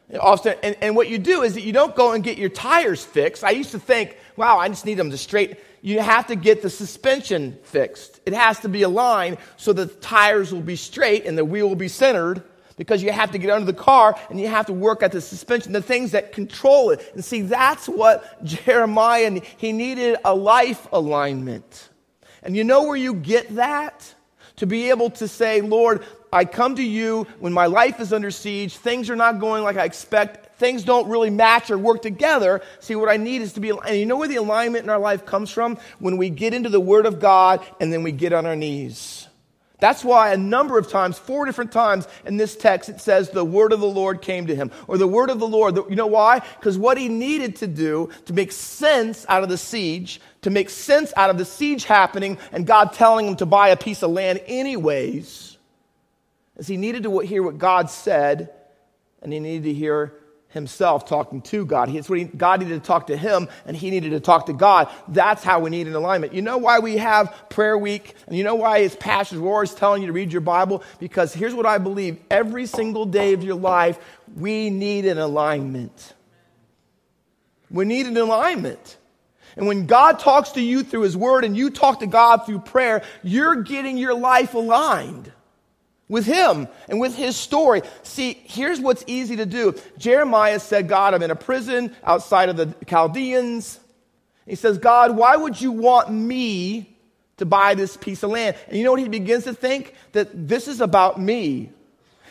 And, 0.10 0.76
and 0.82 0.96
what 0.96 1.08
you 1.08 1.20
do 1.20 1.44
is 1.44 1.54
that 1.54 1.62
you 1.62 1.72
don't 1.72 1.96
go 1.96 2.14
and 2.14 2.24
get 2.24 2.38
your 2.38 2.50
tires 2.50 3.06
fixed. 3.06 3.44
I 3.44 3.52
used 3.52 3.72
to 3.72 3.80
think, 3.80 4.18
wow, 4.36 4.58
I 4.58 4.68
just 4.68 4.86
need 4.86 4.96
them 4.96 5.12
to 5.12 5.18
straight. 5.18 5.60
You 5.82 6.00
have 6.00 6.28
to 6.28 6.36
get 6.36 6.64
the 6.64 6.70
suspension 6.70 7.58
fixed. 7.64 8.20
It 8.26 8.34
has 8.34 8.60
to 8.62 8.70
be 8.70 8.82
aligned 8.82 9.38
so 9.56 9.72
the 9.72 9.86
tires 9.86 10.52
will 10.52 10.62
be 10.62 10.76
straight 10.76 11.26
and 11.26 11.38
the 11.38 11.46
wheel 11.46 11.70
will 11.70 11.76
be 11.76 11.88
centered 11.88 12.44
because 12.80 13.04
you 13.04 13.12
have 13.12 13.32
to 13.32 13.38
get 13.38 13.50
under 13.50 13.66
the 13.66 13.78
car 13.78 14.18
and 14.30 14.40
you 14.40 14.48
have 14.48 14.66
to 14.68 14.74
work 14.74 15.04
at 15.04 15.12
the 15.12 15.20
suspension, 15.20 15.74
the 15.74 15.82
things 15.82 16.12
that 16.12 16.32
control 16.32 16.92
it. 16.92 17.12
And 17.14 17.24
see, 17.24 17.42
that's 17.42 17.90
what 17.90 18.42
Jeremiah, 18.46 19.42
he 19.58 19.74
needed 19.74 20.18
a 20.24 20.34
life 20.34 20.88
alignment. 20.94 21.90
And 22.42 22.56
you 22.56 22.64
know 22.64 22.84
where 22.84 22.96
you 22.96 23.14
get 23.14 23.54
that? 23.58 24.16
To 24.56 24.66
be 24.66 24.90
able 24.90 25.10
to 25.12 25.28
say, 25.28 25.62
Lord, 25.62 26.06
I 26.34 26.46
come 26.46 26.76
to 26.78 26.84
you 26.84 27.28
when 27.40 27.54
my 27.54 27.66
life 27.66 28.00
is 28.00 28.14
under 28.14 28.32
siege, 28.32 28.76
things 28.76 29.10
are 29.10 29.16
not 29.16 29.40
going 29.40 29.64
like 29.64 29.78
I 29.78 29.84
expect, 29.84 30.58
things 30.58 30.84
don't 30.84 31.10
really 31.10 31.30
match 31.30 31.72
or 31.72 31.78
work 31.78 32.02
together. 32.02 32.62
See, 32.80 32.96
what 32.96 33.10
I 33.10 33.18
need 33.18 33.42
is 33.42 33.54
to 33.54 33.62
be, 33.62 33.72
and 33.72 33.98
you 33.98 34.06
know 34.06 34.18
where 34.18 34.28
the 34.28 34.36
alignment 34.36 34.84
in 34.84 34.90
our 34.90 35.00
life 35.00 35.26
comes 35.26 35.50
from? 35.50 35.78
When 36.00 36.18
we 36.18 36.30
get 36.30 36.54
into 36.54 36.70
the 36.70 36.80
Word 36.80 37.06
of 37.06 37.20
God 37.20 37.66
and 37.80 37.92
then 37.92 38.04
we 38.04 38.12
get 38.12 38.34
on 38.34 38.46
our 38.46 38.56
knees. 38.56 39.29
That's 39.80 40.04
why 40.04 40.34
a 40.34 40.38
number 40.38 40.78
of 40.78 40.90
times, 40.90 41.18
four 41.18 41.46
different 41.46 41.72
times 41.72 42.08
in 42.26 42.38
this 42.38 42.56
text, 42.56 42.90
it 42.90 43.00
says 43.00 43.30
the 43.30 43.46
word 43.46 43.72
of 43.72 43.80
the 43.80 43.88
Lord 43.88 44.22
came 44.22 44.48
to 44.48 44.56
him, 44.56 44.72
or 44.88 44.98
the 44.98 45.08
word 45.08 45.30
of 45.30 45.40
the 45.40 45.48
Lord. 45.48 45.76
You 45.76 45.96
know 45.96 46.08
why? 46.08 46.42
Because 46.60 46.78
what 46.78 46.98
he 46.98 47.08
needed 47.08 47.56
to 47.58 47.68
do 47.68 48.10
to 48.26 48.34
make 48.34 48.52
sense 48.52 49.26
out 49.30 49.44
of 49.44 49.50
the 49.50 49.58
siege, 49.58 50.20
to 50.42 50.50
make 50.50 50.70
sense 50.70 51.14
out 51.16 51.30
of 51.30 51.38
the 51.38 51.46
siege 51.46 51.86
happening, 51.86 52.38
and 52.52 52.68
God 52.68 52.94
telling 52.94 53.28
him 53.28 53.36
to 53.38 53.46
buy 53.46 53.70
a 53.70 53.78
piece 53.78 54.04
of 54.04 54.12
land 54.12 54.42
anyways. 54.48 55.58
is 56.58 56.68
he 56.68 56.78
needed 56.78 57.04
to 57.04 57.20
hear 57.20 57.42
what 57.42 57.58
God 57.58 57.90
said, 57.90 58.50
and 59.22 59.32
he 59.32 59.40
needed 59.40 59.64
to 59.64 59.74
hear 59.74 60.14
himself 60.50 61.06
talking 61.06 61.42
to 61.44 61.66
God. 61.66 61.90
He, 61.90 62.00
he, 62.02 62.24
God 62.26 62.60
needed 62.60 62.82
to 62.82 62.86
talk 62.86 63.08
to 63.08 63.18
him, 63.18 63.48
and 63.66 63.78
he 63.78 63.92
needed 63.92 64.12
to 64.12 64.20
talk 64.20 64.48
to 64.48 64.54
God. 64.54 64.90
That's 65.08 65.44
how 65.44 65.60
we 65.60 65.70
need 65.70 65.88
an 65.88 65.96
alignment. 65.96 66.34
You 66.34 66.42
know 66.42 66.58
why 66.58 66.80
we 66.80 66.98
have 66.98 67.34
prayer 67.50 67.78
week, 67.78 68.16
and 68.28 68.36
you 68.36 68.44
know 68.44 68.56
why 68.56 68.82
his 68.82 68.96
pastors 68.96 69.40
were 69.40 69.50
always 69.50 69.74
telling 69.74 70.02
you 70.02 70.08
to 70.08 70.14
read 70.14 70.32
your 70.32 70.42
Bible? 70.42 70.84
Because 71.00 71.34
here's 71.34 71.54
what 71.54 71.66
I 71.66 71.78
believe 71.78 72.20
every 72.32 72.66
single 72.66 73.06
day 73.06 73.34
of 73.34 73.44
your 73.44 73.56
life, 73.56 74.00
we 74.36 74.70
need 74.70 75.06
an 75.06 75.20
alignment. 75.20 76.14
We 77.70 77.86
need 77.86 78.08
an 78.08 78.18
alignment. 78.18 78.98
And 79.56 79.68
when 79.68 79.86
God 79.86 80.20
talks 80.20 80.52
to 80.52 80.62
you 80.62 80.84
through 80.84 81.02
his 81.02 81.18
word 81.18 81.44
and 81.44 81.56
you 81.56 81.70
talk 81.70 82.00
to 82.00 82.08
God 82.08 82.46
through 82.46 82.60
prayer, 82.60 83.04
you're 83.24 83.62
getting 83.62 83.98
your 83.98 84.14
life 84.14 84.54
aligned 84.54 85.32
with 86.10 86.26
him 86.26 86.68
and 86.90 87.00
with 87.00 87.16
his 87.16 87.38
story. 87.38 87.84
See, 88.04 88.42
here's 88.44 88.82
what's 88.82 89.04
easy 89.08 89.38
to 89.38 89.46
do. 89.46 89.76
Jeremiah 89.98 90.60
said, 90.60 90.90
God, 90.90 91.14
I'm 91.14 91.24
in 91.24 91.32
a 91.32 91.36
prison 91.36 91.96
outside 92.04 92.50
of 92.50 92.58
the 92.58 92.74
Chaldeans. 92.86 93.80
He 94.46 94.56
says, 94.56 94.80
God, 94.80 95.16
why 95.16 95.38
would 95.38 95.62
you 95.62 95.72
want 95.72 96.12
me 96.12 96.98
to 97.38 97.46
buy 97.46 97.76
this 97.76 97.96
piece 97.96 98.24
of 98.24 98.32
land? 98.32 98.58
And 98.68 98.78
you 98.78 98.84
know 98.84 98.92
what 98.92 99.00
he 99.00 99.08
begins 99.08 99.44
to 99.44 99.54
think? 99.54 99.94
That 100.12 100.48
this 100.48 100.68
is 100.68 100.82
about 100.82 101.22
me. 101.22 101.70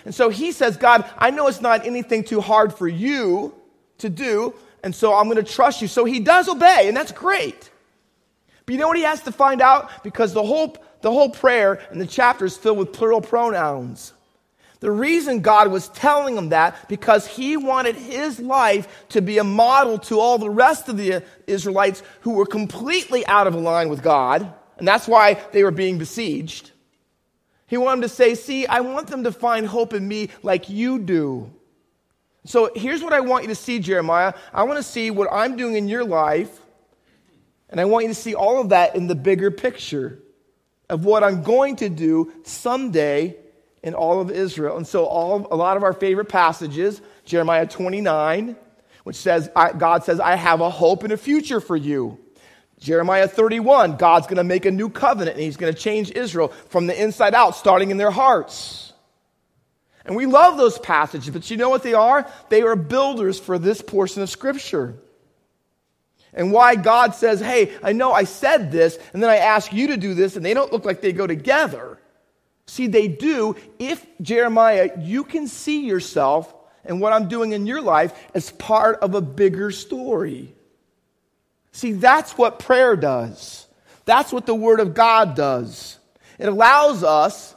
And 0.05 0.15
so 0.15 0.29
he 0.29 0.53
says, 0.53 0.77
God, 0.77 1.09
I 1.17 1.31
know 1.31 1.47
it's 1.47 1.61
not 1.61 1.87
anything 1.87 2.25
too 2.25 2.41
hard 2.41 2.75
for 2.75 2.89
you 2.89 3.55
to 3.99 4.09
do, 4.09 4.55
and 4.83 4.95
so 4.95 5.15
I'm 5.15 5.25
going 5.25 5.45
to 5.45 5.53
trust 5.53 5.83
you. 5.83 5.89
So 5.89 6.05
he 6.05 6.21
does 6.21 6.49
obey, 6.49 6.89
and 6.89 6.97
that's 6.97 7.13
great. 7.13 7.71
But 8.65 8.73
you 8.73 8.81
know 8.81 8.89
what 8.89 8.97
he 8.97 9.03
has 9.03 9.23
to 9.23 9.33
find 9.33 9.61
out? 9.61 10.05
Because 10.05 10.33
the 10.33 10.43
whole 10.43 10.77
the 11.01 11.13
whole 11.13 11.31
prayer 11.31 11.81
and 11.91 12.01
the 12.01 12.07
chapter 12.07 12.45
is 12.45 12.57
filled 12.57 12.79
with 12.79 12.93
plural 12.93 13.21
pronouns. 13.21 14.13
The 14.81 14.91
reason 14.91 15.41
God 15.41 15.73
was 15.73 15.89
telling 15.89 16.37
him 16.37 16.51
that 16.51 16.89
because 16.89 17.27
he 17.27 17.57
wanted 17.57 17.97
his 17.97 18.39
life 18.39 19.07
to 19.09 19.21
be 19.21 19.39
a 19.39 19.45
model 19.45 19.99
to 20.01 20.21
all 20.21 20.39
the 20.39 20.51
rest 20.51 20.89
of 20.89 20.97
the 20.97 21.25
Israelites 21.49 22.03
who 22.21 22.35
were 22.35 22.47
completely 22.47 23.27
out 23.27 23.49
of 23.49 23.57
line 23.57 23.89
with 23.89 24.03
God, 24.03 24.53
and 24.79 24.87
that's 24.87 25.09
why 25.09 25.35
they 25.51 25.65
were 25.65 25.73
being 25.73 25.99
besieged. 25.99 26.71
He 27.67 27.77
wanted 27.77 28.03
to 28.03 28.09
say, 28.09 28.37
"See, 28.37 28.67
I 28.67 28.81
want 28.81 29.09
them 29.09 29.25
to 29.25 29.33
find 29.33 29.67
hope 29.67 29.93
in 29.95 30.07
me 30.07 30.31
like 30.45 30.69
you 30.69 31.01
do." 31.01 31.51
So 32.45 32.71
here's 32.75 33.03
what 33.03 33.13
I 33.13 33.21
want 33.21 33.43
you 33.45 33.49
to 33.49 33.57
see, 33.57 33.81
Jeremiah. 33.81 34.33
I 34.55 34.63
want 34.63 34.79
to 34.79 34.83
see 34.85 35.11
what 35.11 35.29
I'm 35.33 35.57
doing 35.57 35.75
in 35.75 35.89
your 35.89 36.05
life, 36.05 36.61
and 37.69 37.81
I 37.81 37.85
want 37.85 38.05
you 38.05 38.11
to 38.11 38.15
see 38.15 38.35
all 38.35 38.61
of 38.61 38.69
that 38.69 38.95
in 38.95 39.09
the 39.09 39.17
bigger 39.17 39.51
picture 39.51 40.21
of 40.89 41.05
what 41.05 41.23
I'm 41.23 41.43
going 41.43 41.77
to 41.77 41.89
do 41.89 42.33
someday 42.45 43.37
in 43.83 43.95
all 43.95 44.21
of 44.21 44.31
Israel. 44.31 44.77
And 44.77 44.87
so, 44.87 45.05
all 45.05 45.47
a 45.51 45.57
lot 45.57 45.77
of 45.77 45.83
our 45.83 45.93
favorite 45.93 46.29
passages, 46.29 47.01
Jeremiah 47.25 47.67
29, 47.67 48.57
which 49.05 49.17
says, 49.17 49.51
God 49.79 50.05
says, 50.05 50.21
I 50.21 50.35
have 50.35 50.61
a 50.61 50.71
hope 50.71 51.05
and 51.05 51.13
a 51.13 51.17
future 51.17 51.61
for 51.61 51.77
you. 51.77 52.19
Jeremiah 52.79 53.27
31, 53.27 53.97
God's 53.97 54.27
going 54.27 54.37
to 54.37 54.45
make 54.45 54.65
a 54.65 54.71
new 54.71 54.89
covenant 54.89 55.37
and 55.37 55.45
he's 55.45 55.57
going 55.57 55.73
to 55.73 55.79
change 55.79 56.11
Israel 56.13 56.49
from 56.69 56.87
the 56.87 57.01
inside 57.01 57.35
out, 57.35 57.57
starting 57.57 57.91
in 57.91 57.97
their 57.97 58.11
hearts. 58.11 58.93
And 60.05 60.17
we 60.17 60.27
love 60.27 60.57
those 60.57 60.79
passages, 60.79 61.31
but 61.31 61.51
you 61.51 61.57
know 61.57 61.69
what 61.69 61.83
they 61.83 61.95
are? 61.95 62.31
They 62.49 62.63
are 62.63 62.77
builders 62.77 63.39
for 63.39 63.59
this 63.59 63.83
portion 63.83 64.23
of 64.23 64.31
Scripture 64.31 64.97
and 66.33 66.53
why 66.53 66.77
God 66.77 67.15
says, 67.15 67.41
Hey, 67.41 67.77
I 67.83 67.93
know 67.93 68.13
I 68.13 68.25
said 68.25 68.71
this, 68.71 68.99
and 69.13 69.23
then 69.23 69.31
I 69.31 69.37
ask 69.37 69.73
you 69.73 69.89
to 69.89 69.97
do 69.97 70.15
this, 70.15 70.37
and 70.37 70.45
they 70.45 70.55
don't 70.55 70.73
look 70.73 70.85
like 70.85 71.01
they 71.01 71.13
go 71.13 71.27
together. 71.27 71.99
See, 72.67 72.87
they 72.87 73.09
do 73.09 73.57
if, 73.79 74.05
Jeremiah, 74.21 74.91
you 74.99 75.25
can 75.25 75.47
see 75.49 75.87
yourself 75.87 76.55
and 76.85 77.01
what 77.01 77.13
I'm 77.13 77.29
doing 77.29 77.53
in 77.53 77.67
your 77.67 77.81
life 77.81 78.13
as 78.35 78.51
part 78.51 79.01
of 79.01 79.15
a 79.15 79.21
bigger 79.21 79.71
story. 79.71 80.55
See, 81.73 81.93
that's 81.93 82.37
what 82.37 82.59
prayer 82.59 82.97
does. 82.97 83.67
That's 84.05 84.33
what 84.33 84.47
the 84.47 84.55
Word 84.55 84.81
of 84.81 84.95
God 84.95 85.35
does. 85.35 85.99
It 86.39 86.49
allows 86.49 87.03
us 87.03 87.55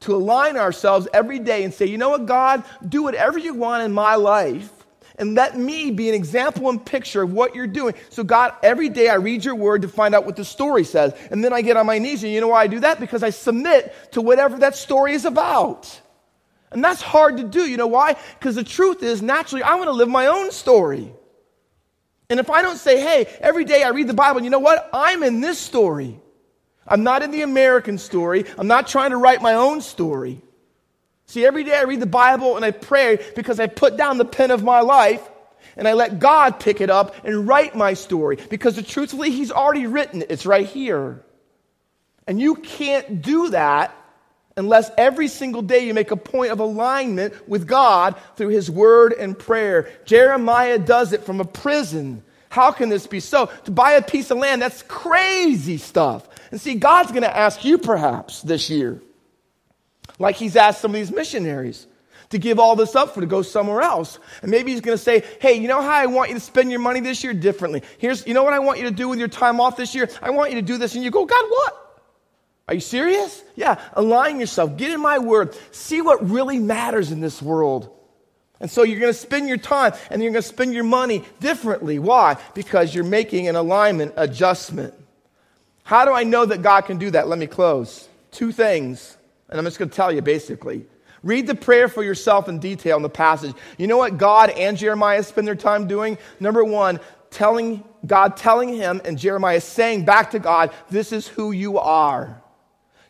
to 0.00 0.14
align 0.14 0.56
ourselves 0.56 1.08
every 1.12 1.38
day 1.38 1.64
and 1.64 1.72
say, 1.72 1.86
you 1.86 1.98
know 1.98 2.10
what, 2.10 2.26
God, 2.26 2.62
do 2.86 3.02
whatever 3.02 3.38
you 3.38 3.54
want 3.54 3.84
in 3.84 3.92
my 3.92 4.16
life 4.16 4.70
and 5.16 5.34
let 5.34 5.56
me 5.56 5.90
be 5.92 6.08
an 6.08 6.14
example 6.14 6.68
and 6.68 6.84
picture 6.84 7.22
of 7.22 7.32
what 7.32 7.54
you're 7.54 7.68
doing. 7.68 7.94
So, 8.10 8.24
God, 8.24 8.54
every 8.62 8.88
day 8.88 9.08
I 9.08 9.14
read 9.14 9.44
your 9.44 9.54
word 9.54 9.82
to 9.82 9.88
find 9.88 10.14
out 10.14 10.26
what 10.26 10.34
the 10.34 10.44
story 10.44 10.82
says. 10.82 11.14
And 11.30 11.44
then 11.44 11.52
I 11.52 11.62
get 11.62 11.76
on 11.76 11.86
my 11.86 11.98
knees. 11.98 12.24
And 12.24 12.32
you 12.32 12.40
know 12.40 12.48
why 12.48 12.62
I 12.62 12.66
do 12.66 12.80
that? 12.80 12.98
Because 12.98 13.22
I 13.22 13.30
submit 13.30 13.94
to 14.12 14.20
whatever 14.20 14.58
that 14.58 14.74
story 14.74 15.12
is 15.12 15.24
about. 15.24 16.00
And 16.72 16.82
that's 16.82 17.00
hard 17.00 17.36
to 17.36 17.44
do. 17.44 17.60
You 17.60 17.76
know 17.76 17.86
why? 17.86 18.16
Because 18.38 18.56
the 18.56 18.64
truth 18.64 19.04
is, 19.04 19.22
naturally, 19.22 19.62
I 19.62 19.76
want 19.76 19.86
to 19.86 19.92
live 19.92 20.08
my 20.08 20.26
own 20.26 20.50
story. 20.50 21.12
And 22.28 22.40
if 22.40 22.50
I 22.50 22.62
don't 22.62 22.78
say, 22.78 23.00
hey, 23.00 23.32
every 23.40 23.64
day 23.64 23.84
I 23.84 23.90
read 23.90 24.08
the 24.08 24.14
Bible, 24.14 24.42
you 24.42 24.50
know 24.50 24.58
what? 24.58 24.90
I'm 24.92 25.22
in 25.22 25.40
this 25.40 25.60
story. 25.60 26.20
I'm 26.86 27.04
not 27.04 27.22
in 27.22 27.30
the 27.30 27.42
American 27.42 27.98
story. 27.98 28.46
I'm 28.58 28.66
not 28.66 28.88
trying 28.88 29.10
to 29.10 29.16
write 29.16 29.40
my 29.40 29.54
own 29.54 29.80
story. 29.80 30.42
See, 31.26 31.44
every 31.44 31.64
day 31.64 31.76
I 31.76 31.82
read 31.82 32.00
the 32.00 32.06
Bible 32.06 32.56
and 32.56 32.64
I 32.64 32.70
pray 32.70 33.18
because 33.34 33.58
I 33.58 33.66
put 33.66 33.96
down 33.96 34.18
the 34.18 34.24
pen 34.24 34.50
of 34.50 34.62
my 34.62 34.80
life 34.80 35.26
and 35.76 35.88
I 35.88 35.94
let 35.94 36.18
God 36.18 36.60
pick 36.60 36.80
it 36.80 36.90
up 36.90 37.24
and 37.24 37.48
write 37.48 37.74
my 37.74 37.94
story 37.94 38.38
because 38.50 38.80
truthfully, 38.86 39.30
He's 39.30 39.50
already 39.50 39.86
written 39.86 40.22
it. 40.22 40.30
It's 40.30 40.46
right 40.46 40.66
here. 40.66 41.24
And 42.26 42.40
you 42.40 42.56
can't 42.56 43.22
do 43.22 43.50
that 43.50 43.94
unless 44.56 44.90
every 44.96 45.28
single 45.28 45.62
day 45.62 45.86
you 45.86 45.94
make 45.94 46.10
a 46.10 46.16
point 46.16 46.52
of 46.52 46.60
alignment 46.60 47.48
with 47.48 47.66
God 47.66 48.14
through 48.36 48.48
His 48.48 48.70
Word 48.70 49.12
and 49.12 49.38
prayer. 49.38 49.90
Jeremiah 50.04 50.78
does 50.78 51.12
it 51.12 51.24
from 51.24 51.40
a 51.40 51.44
prison. 51.44 52.22
How 52.50 52.70
can 52.70 52.88
this 52.88 53.06
be 53.06 53.18
so? 53.18 53.46
To 53.64 53.70
buy 53.72 53.92
a 53.92 54.02
piece 54.02 54.30
of 54.30 54.38
land, 54.38 54.62
that's 54.62 54.82
crazy 54.82 55.76
stuff. 55.76 56.28
And 56.52 56.60
see, 56.60 56.76
God's 56.76 57.10
going 57.10 57.22
to 57.22 57.36
ask 57.36 57.64
you 57.64 57.78
perhaps 57.78 58.42
this 58.42 58.70
year 58.70 59.02
like 60.18 60.36
he's 60.36 60.56
asked 60.56 60.80
some 60.80 60.92
of 60.92 60.94
these 60.96 61.10
missionaries 61.10 61.86
to 62.30 62.38
give 62.38 62.58
all 62.58 62.76
this 62.76 62.96
up 62.96 63.14
for 63.14 63.20
to 63.20 63.26
go 63.26 63.42
somewhere 63.42 63.82
else. 63.82 64.18
And 64.42 64.50
maybe 64.50 64.72
he's 64.72 64.80
going 64.80 64.96
to 64.96 65.02
say, 65.02 65.24
hey, 65.40 65.54
you 65.54 65.68
know 65.68 65.82
how 65.82 65.90
I 65.90 66.06
want 66.06 66.30
you 66.30 66.34
to 66.34 66.40
spend 66.40 66.70
your 66.70 66.80
money 66.80 67.00
this 67.00 67.22
year 67.22 67.34
differently? 67.34 67.82
Here's, 67.98 68.26
you 68.26 68.34
know 68.34 68.42
what 68.42 68.54
I 68.54 68.58
want 68.58 68.78
you 68.78 68.84
to 68.84 68.90
do 68.90 69.08
with 69.08 69.18
your 69.18 69.28
time 69.28 69.60
off 69.60 69.76
this 69.76 69.94
year? 69.94 70.08
I 70.22 70.30
want 70.30 70.50
you 70.50 70.56
to 70.56 70.66
do 70.66 70.78
this. 70.78 70.94
And 70.94 71.04
you 71.04 71.10
go, 71.10 71.26
God, 71.26 71.44
what? 71.48 71.80
Are 72.66 72.74
you 72.74 72.80
serious? 72.80 73.42
Yeah, 73.54 73.80
align 73.92 74.40
yourself. 74.40 74.76
Get 74.76 74.90
in 74.90 75.00
my 75.00 75.18
word. 75.18 75.56
See 75.72 76.00
what 76.00 76.28
really 76.28 76.58
matters 76.58 77.12
in 77.12 77.20
this 77.20 77.42
world. 77.42 77.90
And 78.58 78.70
so 78.70 78.82
you're 78.82 79.00
going 79.00 79.12
to 79.12 79.18
spend 79.18 79.48
your 79.48 79.58
time 79.58 79.92
and 80.10 80.22
you're 80.22 80.32
going 80.32 80.42
to 80.42 80.48
spend 80.48 80.72
your 80.72 80.84
money 80.84 81.24
differently. 81.40 81.98
Why? 81.98 82.38
Because 82.54 82.94
you're 82.94 83.04
making 83.04 83.48
an 83.48 83.56
alignment 83.56 84.14
adjustment. 84.16 84.94
How 85.82 86.06
do 86.06 86.12
I 86.12 86.24
know 86.24 86.46
that 86.46 86.62
God 86.62 86.82
can 86.82 86.96
do 86.96 87.10
that? 87.10 87.28
Let 87.28 87.38
me 87.38 87.46
close. 87.46 88.08
Two 88.30 88.52
things. 88.52 89.18
And 89.48 89.58
I'm 89.58 89.64
just 89.64 89.78
going 89.78 89.90
to 89.90 89.94
tell 89.94 90.12
you 90.12 90.22
basically. 90.22 90.86
Read 91.22 91.46
the 91.46 91.54
prayer 91.54 91.88
for 91.88 92.02
yourself 92.02 92.48
in 92.48 92.58
detail 92.58 92.98
in 92.98 93.02
the 93.02 93.08
passage. 93.08 93.54
You 93.78 93.86
know 93.86 93.96
what 93.96 94.18
God 94.18 94.50
and 94.50 94.76
Jeremiah 94.76 95.22
spend 95.22 95.46
their 95.46 95.54
time 95.54 95.88
doing? 95.88 96.18
Number 96.38 96.62
one, 96.62 97.00
telling 97.30 97.82
God, 98.06 98.36
telling 98.36 98.68
him, 98.68 99.00
and 99.04 99.18
Jeremiah 99.18 99.60
saying 99.60 100.04
back 100.04 100.32
to 100.32 100.38
God, 100.38 100.70
This 100.90 101.12
is 101.12 101.26
who 101.26 101.52
you 101.52 101.78
are. 101.78 102.42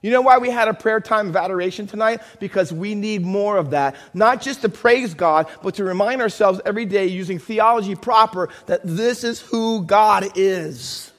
You 0.01 0.11
know 0.11 0.21
why 0.21 0.37
we 0.37 0.51
had 0.51 0.69
a 0.69 0.75
prayer 0.75 1.01
time 1.01 1.31
of 1.31 1.37
adoration 1.37 1.87
tonight? 1.87 2.21
Because 2.39 2.71
we 2.71 2.95
need 2.95 3.23
more 3.23 3.57
of 3.57 3.71
that. 3.71 3.97
Not 4.13 4.43
just 4.43 4.61
to 4.61 4.69
praise 4.69 5.15
God, 5.15 5.47
but 5.63 5.77
to 5.77 5.85
remind 5.85 6.21
ourselves 6.21 6.61
every 6.67 6.85
day 6.85 7.07
using 7.07 7.39
theology 7.39 7.95
proper 7.95 8.51
that 8.67 8.83
this 8.85 9.25
is 9.25 9.41
who 9.41 9.83
God 9.83 10.29
is. 10.35 11.11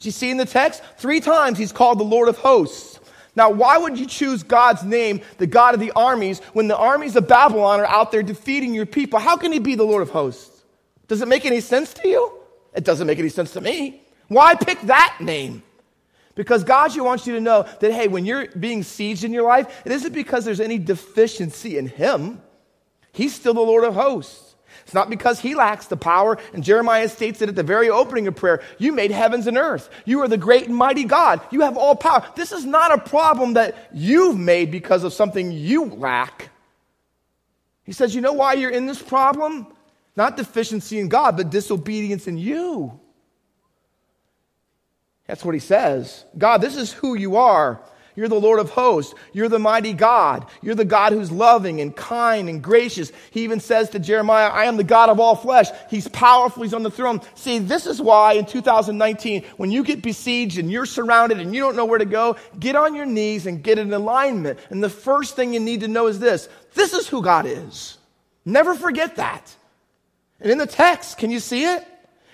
Do 0.00 0.08
you 0.08 0.12
see 0.12 0.30
in 0.30 0.36
the 0.36 0.46
text? 0.46 0.82
Three 0.96 1.20
times 1.20 1.58
he's 1.58 1.70
called 1.70 2.00
the 2.00 2.04
Lord 2.04 2.28
of 2.28 2.38
hosts. 2.38 2.97
Now, 3.38 3.50
why 3.50 3.78
would 3.78 3.96
you 3.96 4.06
choose 4.06 4.42
God's 4.42 4.82
name, 4.82 5.20
the 5.36 5.46
God 5.46 5.72
of 5.72 5.78
the 5.78 5.92
armies, 5.92 6.40
when 6.54 6.66
the 6.66 6.76
armies 6.76 7.14
of 7.14 7.28
Babylon 7.28 7.78
are 7.78 7.86
out 7.86 8.10
there 8.10 8.24
defeating 8.24 8.74
your 8.74 8.84
people? 8.84 9.20
How 9.20 9.36
can 9.36 9.52
he 9.52 9.60
be 9.60 9.76
the 9.76 9.84
Lord 9.84 10.02
of 10.02 10.10
hosts? 10.10 10.64
Does 11.06 11.22
it 11.22 11.28
make 11.28 11.46
any 11.46 11.60
sense 11.60 11.94
to 11.94 12.08
you? 12.08 12.32
It 12.74 12.82
doesn't 12.82 13.06
make 13.06 13.20
any 13.20 13.28
sense 13.28 13.52
to 13.52 13.60
me. 13.60 14.02
Why 14.26 14.56
pick 14.56 14.80
that 14.82 15.18
name? 15.20 15.62
Because 16.34 16.64
God 16.64 16.98
wants 16.98 17.28
you 17.28 17.34
to 17.34 17.40
know 17.40 17.64
that, 17.78 17.92
hey, 17.92 18.08
when 18.08 18.26
you're 18.26 18.48
being 18.48 18.80
sieged 18.80 19.22
in 19.22 19.32
your 19.32 19.44
life, 19.44 19.82
it 19.84 19.92
isn't 19.92 20.12
because 20.12 20.44
there's 20.44 20.58
any 20.58 20.76
deficiency 20.76 21.78
in 21.78 21.86
Him. 21.86 22.42
He's 23.12 23.36
still 23.36 23.54
the 23.54 23.60
Lord 23.60 23.84
of 23.84 23.94
hosts. 23.94 24.47
It's 24.84 24.94
not 24.94 25.10
because 25.10 25.40
he 25.40 25.54
lacks 25.54 25.86
the 25.86 25.96
power. 25.96 26.38
And 26.52 26.64
Jeremiah 26.64 27.08
states 27.08 27.42
it 27.42 27.48
at 27.48 27.56
the 27.56 27.62
very 27.62 27.90
opening 27.90 28.26
of 28.26 28.36
prayer 28.36 28.62
You 28.78 28.92
made 28.92 29.10
heavens 29.10 29.46
and 29.46 29.58
earth. 29.58 29.90
You 30.04 30.20
are 30.20 30.28
the 30.28 30.36
great 30.36 30.66
and 30.66 30.76
mighty 30.76 31.04
God. 31.04 31.40
You 31.50 31.62
have 31.62 31.76
all 31.76 31.96
power. 31.96 32.26
This 32.36 32.52
is 32.52 32.64
not 32.64 32.92
a 32.92 32.98
problem 32.98 33.54
that 33.54 33.88
you've 33.92 34.38
made 34.38 34.70
because 34.70 35.04
of 35.04 35.12
something 35.12 35.52
you 35.52 35.84
lack. 35.84 36.50
He 37.84 37.92
says, 37.92 38.14
You 38.14 38.20
know 38.20 38.34
why 38.34 38.54
you're 38.54 38.70
in 38.70 38.86
this 38.86 39.00
problem? 39.00 39.66
Not 40.16 40.36
deficiency 40.36 40.98
in 40.98 41.08
God, 41.08 41.36
but 41.36 41.50
disobedience 41.50 42.26
in 42.26 42.38
you. 42.38 42.98
That's 45.26 45.44
what 45.44 45.54
he 45.54 45.60
says. 45.60 46.24
God, 46.36 46.58
this 46.58 46.76
is 46.76 46.92
who 46.92 47.14
you 47.14 47.36
are. 47.36 47.80
You're 48.18 48.26
the 48.26 48.34
Lord 48.34 48.58
of 48.58 48.70
hosts. 48.70 49.14
You're 49.32 49.48
the 49.48 49.60
mighty 49.60 49.92
God. 49.92 50.44
You're 50.60 50.74
the 50.74 50.84
God 50.84 51.12
who's 51.12 51.30
loving 51.30 51.80
and 51.80 51.94
kind 51.94 52.48
and 52.48 52.60
gracious. 52.60 53.12
He 53.30 53.44
even 53.44 53.60
says 53.60 53.90
to 53.90 54.00
Jeremiah, 54.00 54.48
I 54.48 54.64
am 54.64 54.76
the 54.76 54.82
God 54.82 55.08
of 55.08 55.20
all 55.20 55.36
flesh. 55.36 55.68
He's 55.88 56.08
powerful. 56.08 56.64
He's 56.64 56.74
on 56.74 56.82
the 56.82 56.90
throne. 56.90 57.20
See, 57.36 57.60
this 57.60 57.86
is 57.86 58.02
why 58.02 58.32
in 58.32 58.44
2019, 58.44 59.44
when 59.56 59.70
you 59.70 59.84
get 59.84 60.02
besieged 60.02 60.58
and 60.58 60.68
you're 60.68 60.84
surrounded 60.84 61.38
and 61.38 61.54
you 61.54 61.60
don't 61.60 61.76
know 61.76 61.84
where 61.84 62.00
to 62.00 62.04
go, 62.04 62.34
get 62.58 62.74
on 62.74 62.96
your 62.96 63.06
knees 63.06 63.46
and 63.46 63.62
get 63.62 63.78
in 63.78 63.92
alignment. 63.92 64.58
And 64.70 64.82
the 64.82 64.90
first 64.90 65.36
thing 65.36 65.54
you 65.54 65.60
need 65.60 65.82
to 65.82 65.88
know 65.88 66.08
is 66.08 66.18
this 66.18 66.48
this 66.74 66.94
is 66.94 67.06
who 67.06 67.22
God 67.22 67.46
is. 67.46 67.98
Never 68.44 68.74
forget 68.74 69.14
that. 69.14 69.54
And 70.40 70.50
in 70.50 70.58
the 70.58 70.66
text, 70.66 71.18
can 71.18 71.30
you 71.30 71.38
see 71.38 71.66
it? 71.66 71.86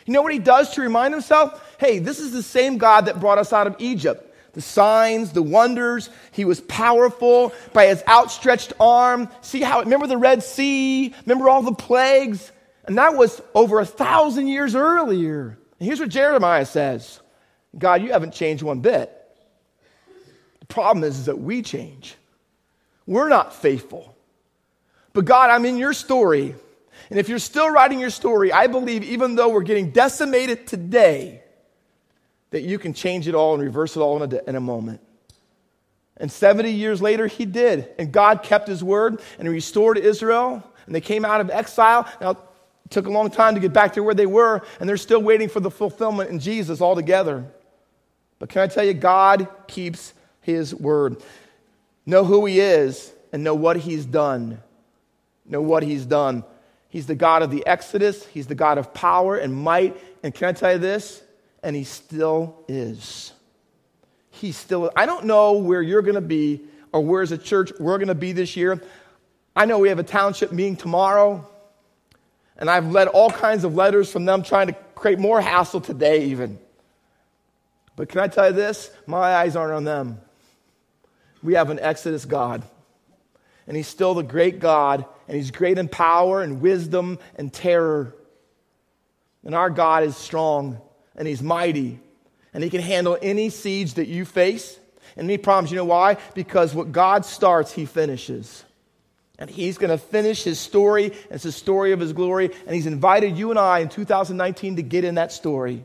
You 0.07 0.15
know 0.15 0.23
what 0.23 0.33
he 0.33 0.39
does 0.39 0.71
to 0.77 0.81
remind 0.81 1.13
himself? 1.13 1.77
Hey, 1.79 1.99
this 1.99 2.21
is 2.21 2.33
the 2.33 2.43
same 2.43 2.79
God 2.79 3.05
that 3.05 3.21
brought 3.21 3.37
us 3.37 3.53
out 3.53 3.67
of 3.67 3.77
Egypt. 3.81 4.24
The 4.55 4.61
signs, 4.61 5.33
the 5.33 5.43
wonders, 5.43 6.11
he 6.33 6.45
was 6.45 6.61
powerful 6.61 7.53
by 7.73 7.87
his 7.87 8.03
outstretched 8.09 8.73
arm. 8.81 9.29
See 9.41 9.61
how, 9.61 9.81
remember 9.81 10.07
the 10.07 10.17
Red 10.17 10.43
Sea? 10.43 11.15
Remember 11.27 11.49
all 11.49 11.63
the 11.63 11.73
plagues? 11.73 12.51
And 12.87 12.99
that 12.99 13.17
was 13.17 13.43
over 13.55 13.81
a 13.81 13.87
thousand 13.87 14.49
years 14.49 14.75
earlier. 14.75 15.59
And 15.79 15.87
here's 15.87 16.01
what 16.01 16.09
Jeremiah 16.09 16.67
says 16.67 17.21
God, 17.77 18.03
you 18.03 18.13
haven't 18.13 18.33
changed 18.33 18.63
one 18.63 18.81
bit. 18.81 19.11
The 20.61 20.67
problem 20.67 21.05
is, 21.05 21.19
is 21.19 21.27
that 21.27 21.39
we 21.39 21.63
change. 21.63 22.17
We're 23.07 23.29
not 23.29 23.55
faithful. 23.55 24.17
But 25.13 25.27
God, 25.27 25.51
I'm 25.51 25.65
in 25.65 25.77
your 25.77 25.93
story. 25.93 26.55
And 27.11 27.19
if 27.19 27.29
you're 27.29 27.39
still 27.39 27.71
writing 27.71 28.01
your 28.01 28.11
story, 28.11 28.53
I 28.53 28.67
believe 28.67 29.05
even 29.05 29.35
though 29.35 29.51
we're 29.51 29.63
getting 29.63 29.91
decimated 29.91 30.67
today, 30.67 31.44
that 32.55 32.63
you 32.63 32.79
can 32.79 32.95
change 32.95 33.27
it 33.27 33.35
all 33.35 33.55
and 33.55 33.61
reverse 33.61 33.97
it 33.97 34.01
all 34.01 34.23
in 34.23 34.33
a, 34.33 34.41
in 34.49 34.55
a 34.55 34.61
moment. 34.61 35.01
And 36.19 36.31
70 36.31 36.71
years 36.71 37.03
later, 37.03 37.27
he 37.27 37.47
did. 37.47 37.89
And 37.99 38.13
God 38.13 38.45
kept 38.45 38.69
his 38.69 38.83
word 38.83 39.21
and 39.41 39.49
restored 39.49 39.99
Israel. 39.99 40.63
And 40.87 40.95
they 40.95 41.01
came 41.01 41.25
out 41.25 41.41
of 41.41 41.51
exile. 41.51 42.09
Now, 42.21 42.31
it 42.31 42.39
took 42.91 43.07
a 43.07 43.11
long 43.11 43.33
time 43.33 43.57
to 43.57 43.61
get 43.61 43.73
back 43.73 43.95
to 43.95 44.05
where 44.05 44.15
they 44.15 44.27
were, 44.27 44.63
and 44.79 44.89
they're 44.89 44.97
still 44.97 45.21
waiting 45.21 45.49
for 45.49 45.59
the 45.59 45.71
fulfillment 45.71 46.31
in 46.31 46.39
Jesus 46.39 46.81
altogether. 46.81 47.45
But 48.39 48.51
can 48.51 48.63
I 48.63 48.69
tell 48.69 48.85
you, 48.85 48.95
God 48.95 49.49
keeps 49.67 50.15
his 50.41 50.73
word. 50.73 51.21
Know 52.07 52.25
who 52.25 52.47
he 52.47 52.61
is 52.61 53.13
and 53.33 53.43
know 53.43 53.57
what 53.57 53.79
he's 53.79 54.07
done. 54.07 54.63
Know 55.45 55.61
what 55.61 55.83
he's 55.83 56.07
done. 56.07 56.45
He's 56.89 57.09
the 57.09 57.17
God 57.17 57.43
of 57.43 57.51
the 57.51 57.67
Exodus, 57.67 58.25
He's 58.27 58.47
the 58.47 58.55
God 58.55 58.79
of 58.79 58.95
power 58.95 59.35
and 59.35 59.53
might. 59.53 59.97
And 60.23 60.33
can 60.33 60.51
I 60.51 60.53
tell 60.53 60.75
you 60.75 60.79
this? 60.79 61.24
And 61.65 61.75
He 61.75 61.83
still 61.83 62.65
is. 62.69 63.33
He 64.31 64.53
still, 64.53 64.91
I 64.95 65.07
don't 65.07 65.25
know 65.25 65.55
where 65.55 65.83
you're 65.83 66.03
going 66.03 66.15
to 66.15 66.21
be 66.21 66.63
or 66.93 67.01
where 67.01 67.23
as 67.23 67.33
a 67.33 67.39
church 67.39 67.73
we're 67.81 67.99
going 67.99 68.09
to 68.09 68.15
be 68.15 68.33
this 68.33 68.57
year. 68.57 68.81
I 69.57 69.65
know 69.65 69.79
we 69.79 69.89
have 69.89 69.99
a 69.99 70.05
township 70.05 70.53
meeting 70.53 70.77
tomorrow, 70.77 71.49
and 72.57 72.71
I've 72.71 72.91
led 72.91 73.09
all 73.09 73.31
kinds 73.31 73.65
of 73.65 73.75
letters 73.75 74.11
from 74.11 74.25
them 74.25 74.43
trying 74.43 74.69
to 74.69 74.73
create 74.95 75.19
more 75.19 75.41
hassle 75.41 75.81
today, 75.81 76.27
even. 76.27 76.59
But 77.97 78.09
can 78.09 78.21
I 78.21 78.29
tell 78.29 78.49
you 78.49 78.53
this? 78.53 78.91
My 79.07 79.35
eyes 79.35 79.57
aren't 79.57 79.75
on 79.75 79.85
them. 79.85 80.21
We 81.43 81.55
have 81.55 81.71
an 81.71 81.81
Exodus 81.81 82.25
God 82.25 82.65
and 83.67 83.77
he's 83.77 83.89
still 83.89 84.15
the 84.15 84.23
great 84.23 84.59
God, 84.59 85.05
and 85.27 85.37
he's 85.37 85.51
great 85.51 85.79
in 85.79 85.89
power 85.89 86.43
and 86.43 86.61
wisdom 86.61 87.19
and 87.37 87.53
terror. 87.53 88.15
And 89.45 89.55
our 89.55 89.71
God 89.71 90.05
is 90.05 90.17
strong, 90.17 90.81
and 91.17 91.29
he's 91.29 91.43
mighty, 91.43 92.01
and 92.53 92.63
he 92.63 92.71
can 92.71 92.81
handle 92.81 93.19
any 93.21 93.51
siege 93.51 93.95
that 93.95 94.09
you 94.09 94.25
face 94.25 94.79
and 95.17 95.25
any 95.25 95.39
problems. 95.39 95.71
You 95.71 95.77
know 95.77 95.85
why? 95.85 96.17
Because 96.35 96.75
what 96.75 96.93
God 96.93 97.25
starts, 97.25 97.73
he 97.73 97.87
finishes. 97.87 98.65
And 99.39 99.51
he's 99.51 99.79
going 99.79 99.91
to 99.91 99.99
finish 99.99 100.45
his 100.45 100.61
story. 100.61 101.13
It's 101.31 101.43
the 101.43 101.53
story 101.53 101.93
of 101.93 102.01
his 102.01 102.13
glory. 102.13 102.51
And 102.67 102.75
he's 102.75 102.87
invited 102.87 103.37
you 103.37 103.51
and 103.51 103.59
I 103.59 103.81
in 103.81 103.89
2019 103.89 104.77
to 104.77 104.83
get 104.83 105.05
in 105.05 105.17
that 105.17 105.33
story 105.33 105.85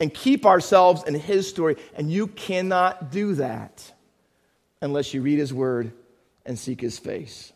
and 0.00 0.12
keep 0.12 0.46
ourselves 0.46 1.02
in 1.04 1.14
his 1.14 1.48
story. 1.48 1.76
And 1.94 2.10
you 2.10 2.26
cannot 2.26 3.10
do 3.10 3.34
that 3.34 3.92
unless 4.80 5.12
you 5.12 5.20
read 5.20 5.38
his 5.38 5.52
word 5.52 5.92
and 6.46 6.58
seek 6.58 6.80
his 6.80 6.98
face. 6.98 7.52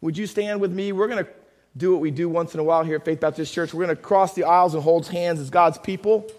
Would 0.00 0.16
you 0.16 0.26
stand 0.26 0.60
with 0.60 0.72
me? 0.72 0.92
We're 0.92 1.08
going 1.08 1.24
to 1.24 1.30
do 1.78 1.92
what 1.92 2.00
we 2.00 2.10
do 2.10 2.28
once 2.28 2.54
in 2.54 2.60
a 2.60 2.64
while 2.64 2.82
here 2.82 2.96
at 2.96 3.04
Faith 3.04 3.20
Baptist 3.20 3.54
Church. 3.54 3.72
We're 3.72 3.84
going 3.84 3.96
to 3.96 4.02
cross 4.02 4.34
the 4.34 4.44
aisles 4.44 4.74
and 4.74 4.82
hold 4.82 5.06
hands 5.06 5.38
as 5.38 5.48
God's 5.48 5.78
people. 5.78 6.30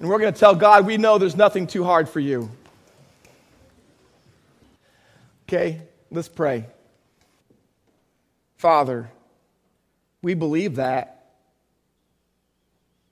And 0.00 0.08
we're 0.08 0.18
going 0.18 0.34
to 0.34 0.38
tell 0.38 0.54
God, 0.54 0.84
we 0.84 0.96
know 0.98 1.18
there's 1.18 1.36
nothing 1.36 1.66
too 1.66 1.84
hard 1.84 2.08
for 2.08 2.20
you. 2.20 2.50
Okay, 5.48 5.80
let's 6.10 6.28
pray. 6.28 6.66
Father, 8.56 9.08
we 10.22 10.34
believe 10.34 10.76
that. 10.76 11.10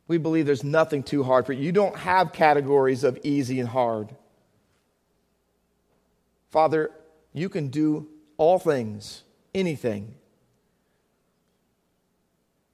We 0.09 0.19
believe 0.19 0.47
there's 0.47 0.65
nothing 0.65 1.05
too 1.05 1.23
hard 1.23 1.47
for 1.47 1.53
you. 1.53 1.63
You 1.63 1.73
don't 1.73 1.97
have 1.97 2.33
categories 2.33 3.05
of 3.05 3.19
easy 3.23 3.61
and 3.61 3.69
hard. 3.69 4.09
Father, 6.51 6.91
you 7.33 7.49
can 7.49 7.69
do 7.69 8.09
all 8.37 8.59
things, 8.59 9.23
anything. 9.55 10.15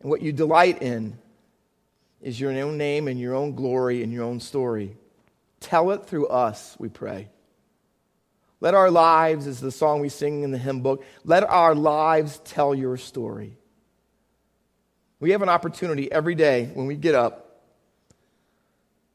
And 0.00 0.10
what 0.10 0.22
you 0.22 0.32
delight 0.32 0.82
in 0.82 1.18
is 2.20 2.40
your 2.40 2.52
own 2.52 2.78
name 2.78 3.08
and 3.08 3.18
your 3.18 3.34
own 3.34 3.54
glory 3.54 4.02
and 4.02 4.12
your 4.12 4.24
own 4.24 4.40
story. 4.40 4.96
Tell 5.60 5.90
it 5.90 6.06
through 6.06 6.28
us, 6.28 6.76
we 6.78 6.88
pray. 6.88 7.28
Let 8.60 8.74
our 8.74 8.90
lives, 8.90 9.46
as 9.46 9.60
the 9.60 9.70
song 9.70 10.00
we 10.00 10.08
sing 10.08 10.42
in 10.42 10.50
the 10.50 10.58
hymn 10.58 10.80
book, 10.80 11.04
let 11.24 11.44
our 11.44 11.74
lives 11.74 12.40
tell 12.44 12.74
your 12.74 12.96
story. 12.96 13.56
We 15.20 15.30
have 15.30 15.42
an 15.42 15.48
opportunity 15.48 16.10
every 16.10 16.34
day 16.34 16.70
when 16.74 16.86
we 16.86 16.96
get 16.96 17.14
up 17.14 17.47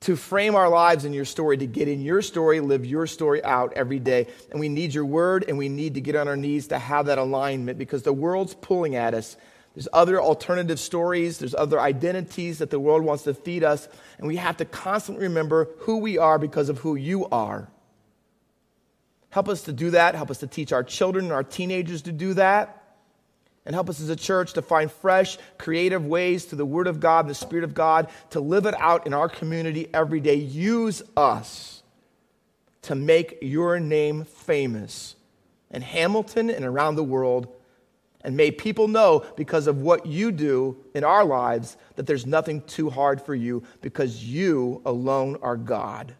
to 0.03 0.15
frame 0.17 0.55
our 0.55 0.69
lives 0.69 1.05
in 1.05 1.13
your 1.13 1.25
story, 1.25 1.57
to 1.57 1.65
get 1.65 1.87
in 1.87 2.01
your 2.01 2.21
story, 2.21 2.59
live 2.59 2.85
your 2.85 3.07
story 3.07 3.43
out 3.43 3.73
every 3.73 3.99
day. 3.99 4.27
And 4.51 4.59
we 4.59 4.69
need 4.69 4.93
your 4.93 5.05
word 5.05 5.45
and 5.47 5.57
we 5.57 5.69
need 5.69 5.93
to 5.93 6.01
get 6.01 6.15
on 6.15 6.27
our 6.27 6.35
knees 6.35 6.67
to 6.67 6.79
have 6.79 7.05
that 7.05 7.17
alignment 7.17 7.77
because 7.77 8.03
the 8.03 8.13
world's 8.13 8.53
pulling 8.53 8.95
at 8.95 9.13
us. 9.13 9.37
There's 9.73 9.87
other 9.93 10.21
alternative 10.21 10.79
stories, 10.79 11.39
there's 11.39 11.55
other 11.55 11.79
identities 11.79 12.59
that 12.59 12.69
the 12.69 12.79
world 12.79 13.03
wants 13.03 13.23
to 13.23 13.33
feed 13.33 13.63
us. 13.63 13.87
And 14.17 14.27
we 14.27 14.35
have 14.35 14.57
to 14.57 14.65
constantly 14.65 15.23
remember 15.23 15.69
who 15.79 15.97
we 15.97 16.17
are 16.17 16.37
because 16.37 16.69
of 16.69 16.79
who 16.79 16.95
you 16.95 17.25
are. 17.27 17.69
Help 19.29 19.49
us 19.49 19.63
to 19.63 19.73
do 19.73 19.91
that. 19.91 20.15
Help 20.15 20.29
us 20.29 20.39
to 20.39 20.47
teach 20.47 20.71
our 20.73 20.83
children 20.83 21.25
and 21.25 21.33
our 21.33 21.43
teenagers 21.43 22.03
to 22.03 22.11
do 22.11 22.35
that 22.35 22.82
and 23.65 23.73
help 23.73 23.89
us 23.89 24.02
as 24.02 24.10
a 24.10 24.15
church 24.15 24.54
to 24.54 24.62
find 24.62 24.91
fresh, 24.91 25.38
creative 25.58 26.06
ways 26.06 26.45
through 26.45 26.58
the 26.58 26.65
Word 26.65 26.88
of 26.88 26.99
God, 26.99 27.21
and 27.21 27.30
the 27.30 27.36
Spirit 27.36 27.63
of 27.63 27.73
God, 27.73 28.10
to 28.32 28.39
live 28.39 28.65
it 28.65 28.76
out 28.80 29.08
in 29.08 29.13
our 29.13 29.30
community 29.30 29.88
every 29.93 30.19
day. 30.19 30.36
Use 30.36 31.02
us 31.15 31.84
to 32.84 32.95
make 32.95 33.38
your 33.41 33.80
name 33.80 34.26
famous 34.26 35.15
in 35.71 35.82
Hamilton 35.82 36.49
and 36.49 36.65
around 36.65 36.95
the 36.95 37.04
world. 37.04 37.47
And 38.21 38.38
may 38.38 38.52
people 38.52 38.88
know 38.88 39.26
because 39.36 39.67
of 39.67 39.82
what 39.82 40.06
you 40.06 40.32
do 40.32 40.78
in 40.93 41.04
our 41.04 41.26
lives 41.26 41.76
that 41.95 42.06
there's 42.06 42.26
nothing 42.26 42.62
too 42.62 42.89
hard 42.89 43.21
for 43.21 43.36
you 43.36 43.63
because 43.82 44.23
you 44.23 44.82
alone 44.86 45.38
are 45.41 45.58
God. 45.58 46.15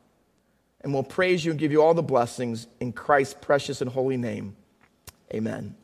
And 0.82 0.94
we'll 0.94 1.04
praise 1.04 1.46
you 1.46 1.52
and 1.52 1.60
give 1.60 1.72
you 1.72 1.82
all 1.82 1.94
the 1.94 2.04
blessings 2.04 2.68
in 2.82 2.92
Christ's 2.92 3.36
precious 3.40 3.80
and 3.80 3.90
holy 3.90 4.18
name. 4.18 4.56
Amen. 5.34 5.76